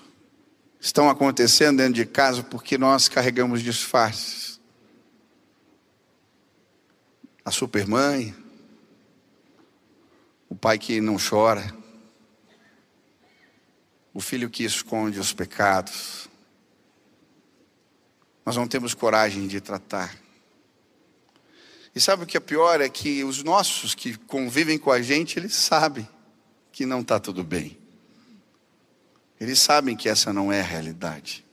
estão 0.88 1.10
acontecendo 1.10 1.76
dentro 1.76 1.92
de 1.92 2.06
casa 2.06 2.42
porque 2.42 2.78
nós 2.78 3.08
carregamos 3.08 3.62
disfarces. 3.62 4.58
A 7.44 7.50
supermãe, 7.50 8.34
o 10.48 10.56
pai 10.56 10.78
que 10.78 10.98
não 10.98 11.18
chora, 11.18 11.74
o 14.14 14.20
filho 14.20 14.48
que 14.48 14.64
esconde 14.64 15.20
os 15.20 15.30
pecados. 15.30 16.26
Nós 18.44 18.56
não 18.56 18.66
temos 18.66 18.94
coragem 18.94 19.46
de 19.46 19.60
tratar. 19.60 20.16
E 21.94 22.00
sabe 22.00 22.22
o 22.22 22.26
que 22.26 22.38
é 22.38 22.40
pior? 22.40 22.80
É 22.80 22.88
que 22.88 23.22
os 23.24 23.42
nossos 23.42 23.94
que 23.94 24.16
convivem 24.16 24.78
com 24.78 24.90
a 24.90 25.02
gente, 25.02 25.38
eles 25.38 25.54
sabem 25.54 26.08
que 26.72 26.86
não 26.86 27.02
está 27.02 27.20
tudo 27.20 27.44
bem. 27.44 27.78
Eles 29.40 29.60
sabem 29.60 29.96
que 29.96 30.08
essa 30.08 30.32
não 30.32 30.52
é 30.52 30.60
a 30.60 30.64
realidade. 30.64 31.44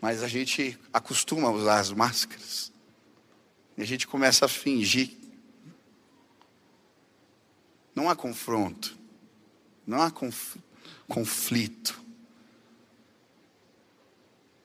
Mas 0.00 0.22
a 0.22 0.28
gente 0.28 0.78
acostuma 0.92 1.48
a 1.48 1.52
usar 1.52 1.78
as 1.80 1.90
máscaras. 1.90 2.72
E 3.76 3.82
a 3.82 3.86
gente 3.86 4.06
começa 4.06 4.44
a 4.44 4.48
fingir. 4.48 5.10
Não 7.94 8.10
há 8.10 8.16
confronto. 8.16 8.96
Não 9.86 10.02
há 10.02 10.10
conf 10.10 10.56
conflito. 11.08 12.00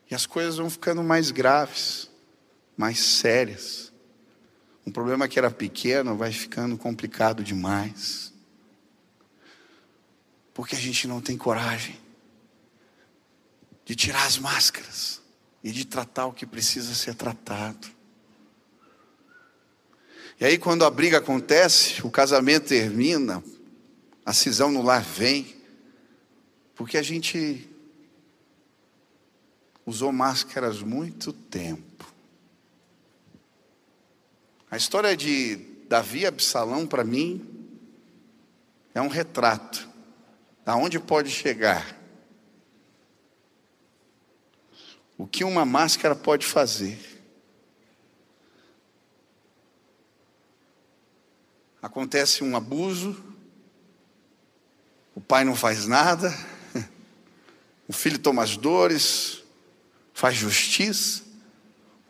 E 0.10 0.16
as 0.16 0.26
coisas 0.26 0.58
vão 0.58 0.70
ficando 0.70 1.04
mais 1.04 1.30
graves, 1.30 2.10
mais 2.76 3.00
sérias. 3.00 3.94
Um 4.86 4.92
problema 4.92 5.28
que 5.28 5.38
era 5.38 5.52
pequeno 5.52 6.18
vai 6.18 6.32
ficando 6.32 6.78
complicado 6.78 7.44
demais. 7.44 8.31
Porque 10.54 10.76
a 10.76 10.80
gente 10.80 11.08
não 11.08 11.22
tem 11.22 11.38
coragem 11.38 12.00
de 13.86 13.96
tirar 13.96 14.26
as 14.26 14.38
máscaras 14.38 15.22
e 15.64 15.72
de 15.72 15.86
tratar 15.86 16.26
o 16.26 16.34
que 16.34 16.46
precisa 16.46 16.94
ser 16.96 17.16
tratado. 17.16 17.88
E 20.40 20.46
aí, 20.46 20.58
quando 20.58 20.84
a 20.86 20.90
briga 20.90 21.20
acontece, 21.20 22.06
o 22.06 22.10
casamento 22.10 22.70
termina, 22.70 23.44
a 24.26 24.34
cisão 24.34 24.72
no 24.72 24.82
lar 24.82 25.04
vem, 25.04 25.56
porque 26.74 26.98
a 26.98 27.04
gente 27.04 27.70
usou 29.86 30.12
máscaras 30.12 30.82
muito 30.82 31.32
tempo. 31.32 32.12
A 34.70 34.78
história 34.78 35.16
de 35.16 35.58
Davi 35.88 36.22
e 36.22 36.26
Absalão, 36.26 36.88
para 36.88 37.04
mim, 37.04 37.46
é 38.96 39.02
um 39.02 39.10
retrato 39.10 39.91
aonde 40.65 41.00
pode 41.00 41.30
chegar? 41.30 41.97
O 45.17 45.28
que 45.28 45.43
uma 45.43 45.65
máscara 45.65 46.15
pode 46.15 46.45
fazer? 46.45 47.12
acontece 51.82 52.43
um 52.43 52.56
abuso, 52.56 53.17
o 55.15 55.19
pai 55.19 55.43
não 55.43 55.56
faz 55.56 55.88
nada, 55.88 56.32
o 57.88 57.93
filho 57.93 58.19
toma 58.19 58.43
as 58.43 58.56
dores, 58.56 59.43
faz 60.13 60.36
justiça, 60.36 61.24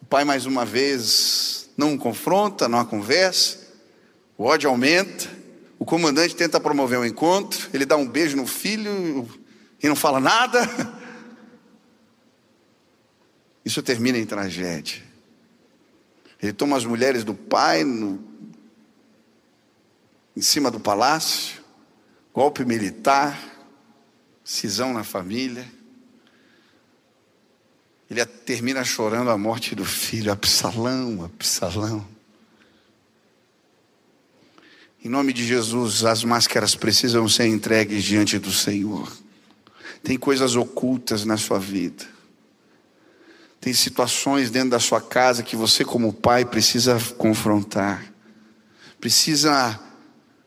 o 0.01 0.05
pai 0.05 0.25
mais 0.25 0.45
uma 0.45 0.65
vez 0.65 1.69
não 1.77 1.97
confronta, 1.97 2.67
não 2.67 2.83
conversa, 2.83 3.59
o 4.37 4.43
ódio 4.43 4.69
aumenta, 4.69 5.29
o 5.81 5.85
comandante 5.85 6.35
tenta 6.35 6.59
promover 6.59 6.99
um 6.99 7.03
encontro, 7.03 7.67
ele 7.73 7.87
dá 7.87 7.97
um 7.97 8.07
beijo 8.07 8.37
no 8.37 8.45
filho 8.45 9.27
e 9.81 9.87
não 9.87 9.95
fala 9.95 10.19
nada. 10.19 10.59
Isso 13.65 13.81
termina 13.81 14.19
em 14.19 14.25
tragédia. 14.27 15.01
Ele 16.39 16.53
toma 16.53 16.77
as 16.77 16.85
mulheres 16.85 17.23
do 17.23 17.33
pai 17.33 17.83
no, 17.83 18.23
em 20.37 20.41
cima 20.43 20.69
do 20.69 20.79
palácio, 20.79 21.63
golpe 22.31 22.63
militar, 22.63 23.35
cisão 24.43 24.93
na 24.93 25.03
família. 25.03 25.67
Ele 28.07 28.23
termina 28.23 28.83
chorando 28.83 29.31
a 29.31 29.37
morte 29.37 29.73
do 29.73 29.83
filho, 29.83 30.31
Absalão, 30.31 31.25
Absalão. 31.25 32.07
Em 35.03 35.09
nome 35.09 35.33
de 35.33 35.43
Jesus, 35.43 36.05
as 36.05 36.23
máscaras 36.23 36.75
precisam 36.75 37.27
ser 37.27 37.47
entregues 37.47 38.03
diante 38.03 38.37
do 38.37 38.51
Senhor. 38.51 39.11
Tem 40.03 40.15
coisas 40.15 40.55
ocultas 40.55 41.25
na 41.25 41.37
sua 41.37 41.57
vida. 41.57 42.05
Tem 43.59 43.73
situações 43.73 44.51
dentro 44.51 44.69
da 44.69 44.79
sua 44.79 45.01
casa 45.01 45.41
que 45.41 45.55
você, 45.55 45.83
como 45.83 46.13
pai, 46.13 46.45
precisa 46.45 46.99
confrontar. 47.17 48.13
Precisa 48.99 49.79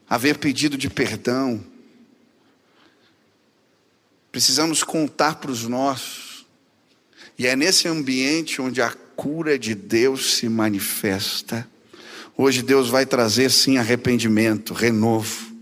haver 0.09 0.39
pedido 0.39 0.79
de 0.79 0.89
perdão. 0.89 1.65
Precisamos 4.31 4.85
contar 4.85 5.37
para 5.37 5.51
os 5.51 5.65
nossos. 5.65 6.47
E 7.37 7.49
é 7.49 7.57
nesse 7.57 7.89
ambiente 7.89 8.63
onde 8.63 8.81
a 8.81 8.93
cura 9.17 9.59
de 9.59 9.75
Deus 9.75 10.35
se 10.37 10.49
manifesta. 10.49 11.69
Hoje 12.37 12.63
Deus 12.63 12.89
vai 12.89 13.07
trazer 13.07 13.51
sim 13.51 13.79
arrependimento, 13.79 14.75
renovo. 14.75 15.53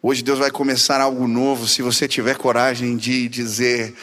Hoje 0.00 0.22
Deus 0.22 0.38
vai 0.38 0.50
começar 0.50 1.00
algo 1.00 1.28
novo 1.28 1.68
se 1.68 1.82
você 1.82 2.08
tiver 2.08 2.36
coragem 2.36 2.96
de 2.96 3.28
dizer: 3.28 3.94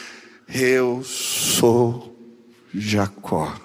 eu 0.48 1.02
sou 1.04 2.16
Jacó. 2.72 3.60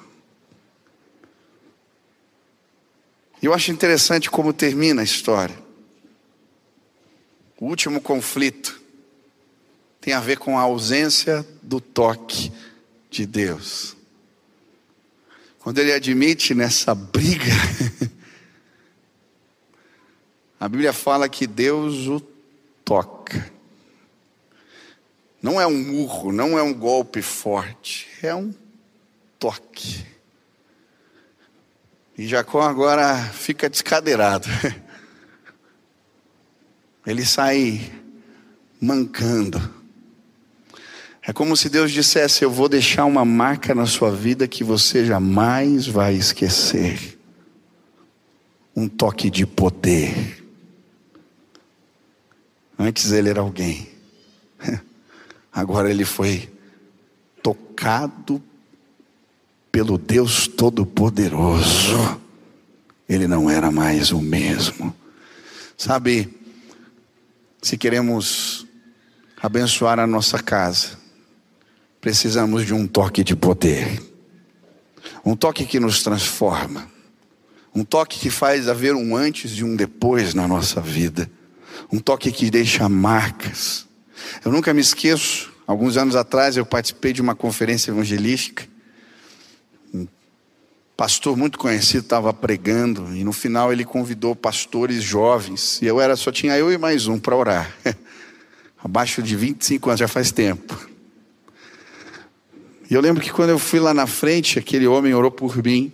Eu 3.42 3.54
acho 3.54 3.72
interessante 3.72 4.30
como 4.30 4.52
termina 4.52 5.02
a 5.02 5.06
história. 5.06 5.56
O 7.60 7.68
último 7.68 8.02
conflito 8.02 8.82
tem 10.02 10.14
a 10.14 10.20
ver 10.20 10.38
com 10.38 10.58
a 10.58 10.62
ausência 10.62 11.46
do 11.62 11.80
toque 11.80 12.52
de 13.10 13.26
Deus. 13.26 13.95
Quando 15.66 15.80
ele 15.80 15.92
admite 15.92 16.54
nessa 16.54 16.94
briga, 16.94 17.52
a 20.60 20.70
Bíblia 20.70 20.94
fala 20.94 21.28
que 21.28 21.48
Deus 21.48 22.06
o 22.06 22.20
toca. 22.20 23.52
Não 25.42 25.60
é 25.60 25.66
um 25.66 25.76
murro, 25.76 26.32
não 26.32 26.56
é 26.56 26.62
um 26.62 26.72
golpe 26.72 27.20
forte, 27.24 28.08
é 28.22 28.36
um 28.36 28.54
toque. 29.40 30.06
E 32.16 32.28
Jacó 32.28 32.62
agora 32.62 33.18
fica 33.34 33.68
descadeirado. 33.68 34.48
Ele 37.08 37.26
sai 37.26 37.92
mancando. 38.80 39.60
É 41.28 41.34
como 41.34 41.58
se 41.58 41.70
Deus 41.70 41.92
dissesse: 41.92 42.44
Eu 42.44 42.52
vou 42.52 42.70
deixar 42.70 43.06
uma 43.06 43.26
marca 43.26 43.74
na 43.74 43.88
sua 43.88 44.12
vida 44.12 44.48
que 44.48 44.64
você 44.64 45.04
jamais 45.04 45.88
vai 45.88 46.14
esquecer. 46.14 47.18
Um 48.76 48.88
toque 48.88 49.30
de 49.30 49.46
poder. 49.46 50.44
Antes 52.78 53.12
ele 53.12 53.30
era 53.30 53.40
alguém. 53.40 53.90
Agora 55.52 55.90
ele 55.90 56.06
foi 56.06 56.52
tocado 57.42 58.44
pelo 59.72 59.98
Deus 59.98 60.48
Todo-Poderoso. 60.48 62.22
Ele 63.08 63.28
não 63.28 63.50
era 63.50 63.72
mais 63.72 64.12
o 64.12 64.22
mesmo. 64.22 64.94
Sabe, 65.78 66.38
se 67.62 67.78
queremos 67.78 68.68
abençoar 69.42 70.00
a 70.00 70.08
nossa 70.08 70.42
casa, 70.42 71.05
precisamos 72.06 72.68
de 72.68 72.72
um 72.72 72.86
toque 72.86 73.24
de 73.24 73.36
poder. 73.36 74.00
Um 75.26 75.36
toque 75.36 75.66
que 75.66 75.80
nos 75.80 76.04
transforma. 76.04 76.88
Um 77.74 77.84
toque 77.84 78.20
que 78.20 78.30
faz 78.30 78.70
haver 78.70 78.94
um 78.94 79.16
antes 79.16 79.58
e 79.58 79.64
um 79.64 79.76
depois 79.76 80.36
na 80.36 80.48
nossa 80.48 80.80
vida. 80.80 81.28
Um 81.92 81.98
toque 81.98 82.32
que 82.32 82.52
deixa 82.52 82.88
marcas. 82.88 83.88
Eu 84.46 84.52
nunca 84.52 84.72
me 84.72 84.82
esqueço, 84.82 85.52
alguns 85.66 85.98
anos 85.98 86.16
atrás 86.16 86.58
eu 86.58 86.64
participei 86.64 87.12
de 87.12 87.24
uma 87.24 87.34
conferência 87.34 87.90
evangelística. 87.90 88.68
Um 89.92 90.06
pastor 90.96 91.36
muito 91.36 91.58
conhecido 91.58 92.04
estava 92.04 92.32
pregando 92.32 93.16
e 93.16 93.24
no 93.24 93.34
final 93.34 93.74
ele 93.74 93.84
convidou 93.84 94.36
pastores 94.36 95.02
jovens. 95.02 95.82
E 95.82 95.88
eu 95.88 96.00
era 96.00 96.16
só 96.16 96.32
tinha 96.32 96.56
eu 96.56 96.72
e 96.72 96.78
mais 96.78 97.08
um 97.08 97.18
para 97.18 97.36
orar. 97.36 97.76
Abaixo 98.78 99.24
de 99.24 99.36
25 99.36 99.90
anos, 99.90 100.00
já 100.00 100.08
faz 100.08 100.32
tempo. 100.32 100.94
E 102.90 102.94
eu 102.94 103.02
lembro 103.02 103.22
que 103.22 103.32
quando 103.32 103.50
eu 103.50 103.60
fui 103.60 103.80
lá 103.80 103.94
na 103.94 104.06
frente, 104.06 104.60
aquele 104.60 104.86
homem 104.86 105.14
orou 105.14 105.32
por 105.32 105.62
mim. 105.64 105.92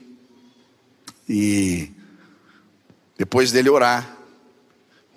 E 1.27 1.89
depois 3.17 3.51
dele 3.51 3.69
orar, 3.69 4.17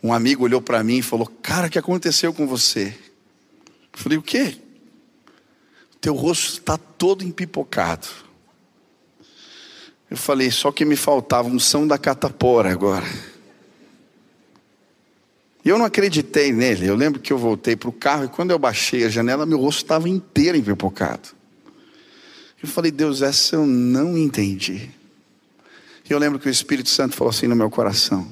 um 0.02 0.12
amigo 0.12 0.44
olhou 0.44 0.62
para 0.62 0.84
mim 0.84 0.98
e 0.98 1.02
falou: 1.02 1.26
Cara, 1.42 1.66
o 1.66 1.70
que 1.70 1.78
aconteceu 1.78 2.32
com 2.32 2.46
você? 2.46 2.94
Eu 3.92 3.98
falei: 3.98 4.18
O 4.18 4.22
quê? 4.22 4.56
O 5.94 5.96
teu 5.96 6.14
rosto 6.14 6.60
está 6.60 6.76
todo 6.76 7.24
empipocado. 7.24 8.06
Eu 10.08 10.16
falei: 10.16 10.50
Só 10.50 10.70
que 10.70 10.84
me 10.84 10.94
faltava 10.94 11.48
um 11.48 11.58
som 11.58 11.86
da 11.86 11.98
catapora 11.98 12.70
agora. 12.70 13.06
E 15.64 15.68
eu 15.68 15.78
não 15.78 15.86
acreditei 15.86 16.52
nele. 16.52 16.86
Eu 16.86 16.94
lembro 16.94 17.18
que 17.18 17.32
eu 17.32 17.38
voltei 17.38 17.74
para 17.74 17.88
o 17.88 17.92
carro 17.92 18.26
e 18.26 18.28
quando 18.28 18.50
eu 18.50 18.58
baixei 18.58 19.04
a 19.04 19.08
janela, 19.08 19.46
meu 19.46 19.58
rosto 19.58 19.82
estava 19.82 20.08
inteiro 20.08 20.58
empipocado. 20.58 21.30
Eu 22.64 22.68
falei: 22.68 22.90
Deus, 22.90 23.20
essa 23.20 23.56
eu 23.56 23.66
não 23.66 24.16
entendi. 24.16 24.90
E 26.08 26.10
eu 26.10 26.18
lembro 26.18 26.38
que 26.38 26.48
o 26.48 26.50
Espírito 26.50 26.88
Santo 26.88 27.14
falou 27.14 27.28
assim 27.28 27.46
no 27.46 27.54
meu 27.54 27.68
coração 27.70 28.26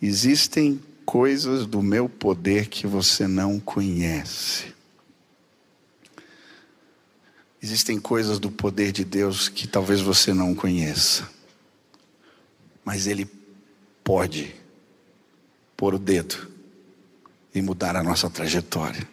Existem 0.00 0.82
coisas 1.06 1.64
do 1.64 1.80
meu 1.80 2.08
poder 2.08 2.66
que 2.66 2.84
você 2.84 3.28
não 3.28 3.60
conhece. 3.60 4.74
Existem 7.62 8.00
coisas 8.00 8.40
do 8.40 8.50
poder 8.50 8.90
de 8.90 9.04
Deus 9.04 9.48
que 9.48 9.68
talvez 9.68 10.00
você 10.00 10.34
não 10.34 10.52
conheça. 10.52 11.30
Mas 12.84 13.06
Ele 13.06 13.30
pode 14.02 14.52
pôr 15.76 15.94
o 15.94 15.98
dedo 16.00 16.50
e 17.54 17.62
mudar 17.62 17.94
a 17.94 18.02
nossa 18.02 18.28
trajetória. 18.28 19.08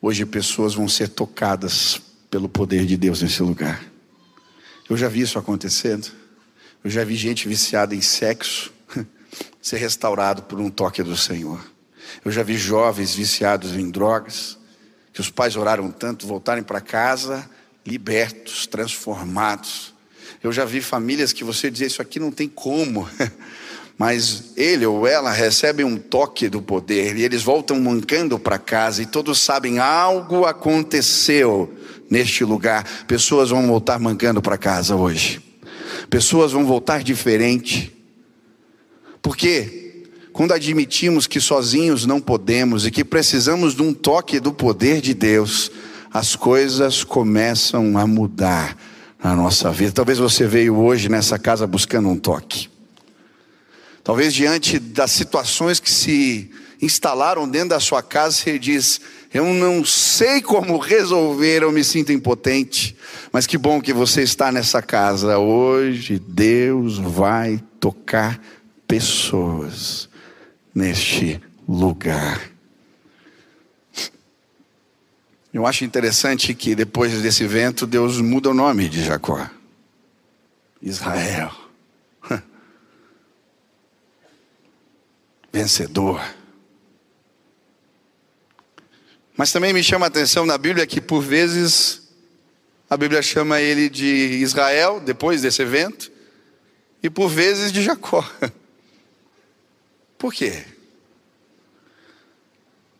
Hoje 0.00 0.24
pessoas 0.24 0.74
vão 0.74 0.88
ser 0.88 1.08
tocadas 1.08 2.00
pelo 2.30 2.48
poder 2.48 2.86
de 2.86 2.96
Deus 2.96 3.20
nesse 3.22 3.42
lugar. 3.42 3.82
Eu 4.88 4.96
já 4.96 5.08
vi 5.08 5.20
isso 5.22 5.38
acontecendo. 5.38 6.08
Eu 6.82 6.90
já 6.90 7.04
vi 7.04 7.16
gente 7.16 7.48
viciada 7.48 7.94
em 7.94 8.00
sexo 8.00 8.72
ser 9.60 9.76
restaurado 9.76 10.42
por 10.44 10.58
um 10.60 10.70
toque 10.70 11.02
do 11.02 11.16
Senhor. 11.16 11.60
Eu 12.24 12.30
já 12.30 12.42
vi 12.42 12.56
jovens 12.56 13.14
viciados 13.14 13.74
em 13.74 13.90
drogas, 13.90 14.58
que 15.12 15.20
os 15.20 15.28
pais 15.28 15.56
oraram 15.56 15.90
tanto, 15.90 16.26
voltarem 16.26 16.62
para 16.62 16.80
casa 16.80 17.48
libertos, 17.84 18.66
transformados. 18.66 19.94
Eu 20.42 20.52
já 20.52 20.64
vi 20.64 20.80
famílias 20.80 21.32
que 21.32 21.44
você 21.44 21.70
dizia: 21.70 21.86
Isso 21.86 22.02
aqui 22.02 22.18
não 22.18 22.30
tem 22.30 22.48
como. 22.48 23.08
Mas 23.98 24.52
ele 24.56 24.86
ou 24.86 25.06
ela 25.06 25.30
recebe 25.30 25.84
um 25.84 25.98
toque 25.98 26.48
do 26.48 26.62
poder 26.62 27.16
e 27.18 27.22
eles 27.22 27.42
voltam 27.42 27.78
mancando 27.78 28.38
para 28.38 28.58
casa 28.58 29.02
e 29.02 29.06
todos 29.06 29.38
sabem 29.38 29.78
algo 29.78 30.46
aconteceu 30.46 31.70
neste 32.10 32.44
lugar. 32.44 32.84
Pessoas 33.06 33.50
vão 33.50 33.66
voltar 33.66 33.98
mancando 33.98 34.42
para 34.42 34.58
casa 34.58 34.96
hoje. 34.96 35.40
Pessoas 36.10 36.52
vão 36.52 36.66
voltar 36.66 37.02
diferente. 37.02 37.96
Porque 39.22 40.06
quando 40.32 40.52
admitimos 40.52 41.26
que 41.26 41.40
sozinhos 41.40 42.04
não 42.04 42.20
podemos 42.20 42.86
e 42.86 42.90
que 42.90 43.04
precisamos 43.04 43.74
de 43.74 43.82
um 43.82 43.94
toque 43.94 44.40
do 44.40 44.52
poder 44.52 45.00
de 45.00 45.14
Deus, 45.14 45.70
as 46.12 46.34
coisas 46.34 47.04
começam 47.04 47.96
a 47.96 48.06
mudar 48.06 48.76
na 49.22 49.36
nossa 49.36 49.70
vida. 49.70 49.92
Talvez 49.92 50.18
você 50.18 50.46
veio 50.46 50.76
hoje 50.76 51.08
nessa 51.08 51.38
casa 51.38 51.66
buscando 51.66 52.08
um 52.08 52.16
toque. 52.18 52.68
Talvez 54.02 54.32
diante 54.32 54.78
das 54.78 55.10
situações 55.10 55.78
que 55.78 55.90
se 55.90 56.50
instalaram 56.80 57.48
dentro 57.48 57.70
da 57.70 57.80
sua 57.80 58.02
casa, 58.02 58.36
você 58.36 58.58
diz: 58.58 59.00
Eu 59.32 59.44
não 59.54 59.84
sei 59.84 60.42
como 60.42 60.76
resolver, 60.76 61.62
eu 61.62 61.70
me 61.70 61.84
sinto 61.84 62.10
impotente. 62.10 62.96
Mas 63.32 63.46
que 63.46 63.56
bom 63.56 63.80
que 63.80 63.92
você 63.92 64.22
está 64.22 64.50
nessa 64.50 64.82
casa. 64.82 65.38
Hoje 65.38 66.18
Deus 66.18 66.98
vai 66.98 67.62
tocar 67.78 68.40
pessoas 68.88 70.08
neste 70.74 71.40
lugar. 71.68 72.50
Eu 75.52 75.66
acho 75.66 75.84
interessante 75.84 76.52
que 76.54 76.74
depois 76.74 77.22
desse 77.22 77.44
evento, 77.44 77.86
Deus 77.86 78.20
muda 78.20 78.50
o 78.50 78.54
nome 78.54 78.88
de 78.88 79.04
Jacó. 79.04 79.48
Israel. 80.82 81.52
Vencedor. 85.52 86.20
Mas 89.40 89.52
também 89.52 89.72
me 89.72 89.82
chama 89.82 90.04
a 90.04 90.08
atenção 90.08 90.44
na 90.44 90.58
Bíblia 90.58 90.86
que 90.86 91.00
por 91.00 91.22
vezes 91.22 92.10
a 92.90 92.94
Bíblia 92.94 93.22
chama 93.22 93.58
ele 93.58 93.88
de 93.88 94.04
Israel, 94.42 95.00
depois 95.00 95.40
desse 95.40 95.62
evento, 95.62 96.12
e 97.02 97.08
por 97.08 97.26
vezes 97.26 97.72
de 97.72 97.82
Jacó. 97.82 98.22
Por 100.18 100.34
quê? 100.34 100.62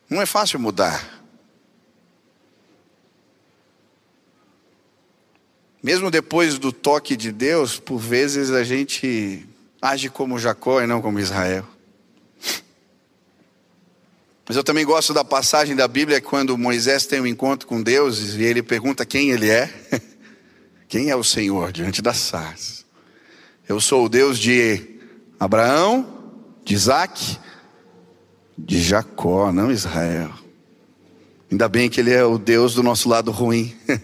Não 0.09 0.23
é 0.23 0.25
fácil 0.25 0.59
mudar. 0.59 1.23
Mesmo 5.83 6.11
depois 6.11 6.59
do 6.59 6.73
toque 6.73 7.17
de 7.17 7.31
Deus, 7.31 7.79
por 7.79 7.99
vezes 7.99 8.51
a 8.51 8.65
gente 8.65 9.47
age 9.83 10.09
como 10.09 10.39
Jacó 10.39 10.81
e 10.81 10.87
não 10.87 11.03
como 11.03 11.21
Israel. 11.21 11.69
Mas 14.51 14.57
eu 14.57 14.65
também 14.65 14.85
gosto 14.85 15.15
da 15.15 15.25
passagem 15.25 15.77
da 15.77 15.87
Bíblia 15.87 16.21
quando 16.21 16.59
Moisés 16.59 17.07
tem 17.07 17.21
um 17.21 17.27
encontro 17.29 17.69
com 17.69 17.81
Deus 17.81 18.35
e 18.35 18.43
ele 18.43 18.65
pergunta 18.65 19.07
quem 19.07 19.31
ele 19.31 19.49
é. 19.49 19.73
Quem 20.89 21.09
é 21.09 21.15
o 21.15 21.23
Senhor 21.23 21.71
diante 21.71 22.03
das 22.03 22.17
sarças? 22.17 22.85
Eu 23.69 23.81
sou 23.81 24.07
o 24.07 24.09
Deus 24.09 24.41
de 24.41 24.99
Abraão, 25.39 26.33
de 26.65 26.75
Isaac, 26.75 27.39
de 28.59 28.83
Jacó, 28.83 29.53
não 29.53 29.71
Israel. 29.71 30.33
Ainda 31.49 31.69
bem 31.69 31.89
que 31.89 32.01
ele 32.01 32.11
é 32.11 32.25
o 32.25 32.37
Deus 32.37 32.75
do 32.75 32.83
nosso 32.83 33.09
lado 33.09 33.31
ruim. 33.31 33.73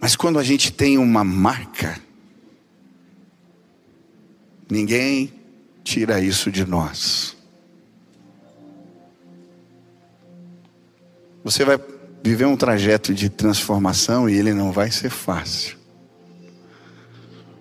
Mas 0.00 0.14
quando 0.14 0.38
a 0.38 0.44
gente 0.44 0.72
tem 0.72 0.98
uma 0.98 1.24
marca, 1.24 2.00
ninguém 4.70 5.35
tira 5.86 6.20
isso 6.20 6.50
de 6.50 6.66
nós. 6.66 7.36
Você 11.44 11.64
vai 11.64 11.78
viver 12.24 12.44
um 12.44 12.56
trajeto 12.56 13.14
de 13.14 13.28
transformação 13.28 14.28
e 14.28 14.34
ele 14.34 14.52
não 14.52 14.72
vai 14.72 14.90
ser 14.90 15.10
fácil. 15.10 15.76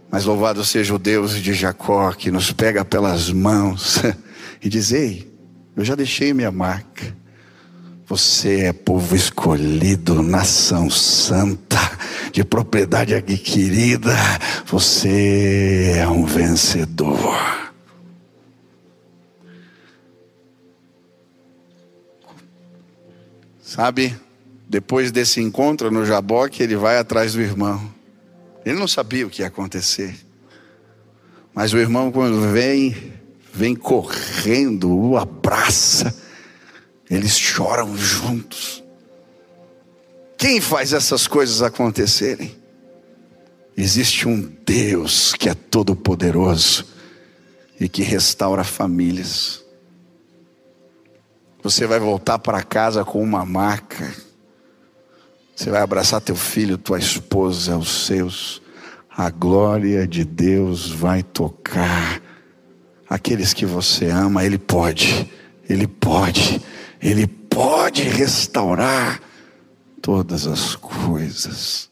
Mas 0.09 0.25
louvado 0.25 0.65
seja 0.65 0.95
o 0.95 0.97
Deus 0.97 1.39
de 1.39 1.53
Jacó 1.53 2.11
que 2.13 2.31
nos 2.31 2.51
pega 2.51 2.83
pelas 2.83 3.29
mãos 3.29 4.01
e 4.59 4.67
diz: 4.67 4.91
Ei, 4.91 5.31
eu 5.75 5.85
já 5.85 5.93
deixei 5.93 6.33
minha 6.33 6.51
marca. 6.51 7.15
Você 8.07 8.61
é 8.61 8.73
povo 8.73 9.15
escolhido, 9.15 10.23
nação 10.23 10.89
santa, 10.89 11.79
de 12.31 12.43
propriedade 12.43 13.13
adquirida. 13.13 14.15
Você 14.65 15.93
é 15.95 16.07
um 16.07 16.25
vencedor. 16.25 17.64
Sabe, 23.75 24.17
depois 24.69 25.11
desse 25.11 25.41
encontro 25.41 25.91
no 25.91 26.05
Jaboque, 26.05 26.63
ele 26.63 26.77
vai 26.77 26.97
atrás 26.97 27.33
do 27.33 27.41
irmão. 27.41 27.93
Ele 28.65 28.79
não 28.79 28.87
sabia 28.87 29.27
o 29.27 29.29
que 29.29 29.41
ia 29.41 29.49
acontecer. 29.49 30.15
Mas 31.53 31.73
o 31.73 31.77
irmão, 31.77 32.09
quando 32.09 32.53
vem, 32.53 32.95
vem 33.53 33.75
correndo, 33.75 34.89
o 34.89 35.17
abraça. 35.17 36.15
Eles 37.09 37.37
choram 37.37 37.97
juntos. 37.97 38.81
Quem 40.37 40.61
faz 40.61 40.93
essas 40.93 41.27
coisas 41.27 41.61
acontecerem? 41.61 42.55
Existe 43.75 44.25
um 44.25 44.53
Deus 44.65 45.33
que 45.33 45.49
é 45.49 45.53
todo-poderoso 45.53 46.85
e 47.77 47.89
que 47.89 48.03
restaura 48.03 48.63
famílias. 48.63 49.64
Você 51.65 51.87
vai 51.87 51.99
voltar 51.99 52.37
para 52.37 52.61
casa 52.61 53.03
com 53.03 53.19
uma 53.23 53.43
marca. 53.43 54.13
Você 55.55 55.71
vai 55.71 55.81
abraçar 55.81 56.21
teu 56.21 56.35
filho, 56.35 56.77
tua 56.77 56.99
esposa, 56.99 57.75
os 57.75 58.05
seus. 58.05 58.61
A 59.09 59.31
glória 59.31 60.07
de 60.07 60.23
Deus 60.23 60.91
vai 60.91 61.23
tocar 61.23 62.21
aqueles 63.09 63.51
que 63.51 63.65
você 63.65 64.09
ama. 64.11 64.45
Ele 64.45 64.59
pode, 64.59 65.27
Ele 65.67 65.87
pode, 65.87 66.61
Ele 67.01 67.25
pode 67.25 68.03
restaurar 68.03 69.19
todas 70.03 70.45
as 70.45 70.75
coisas. 70.75 71.89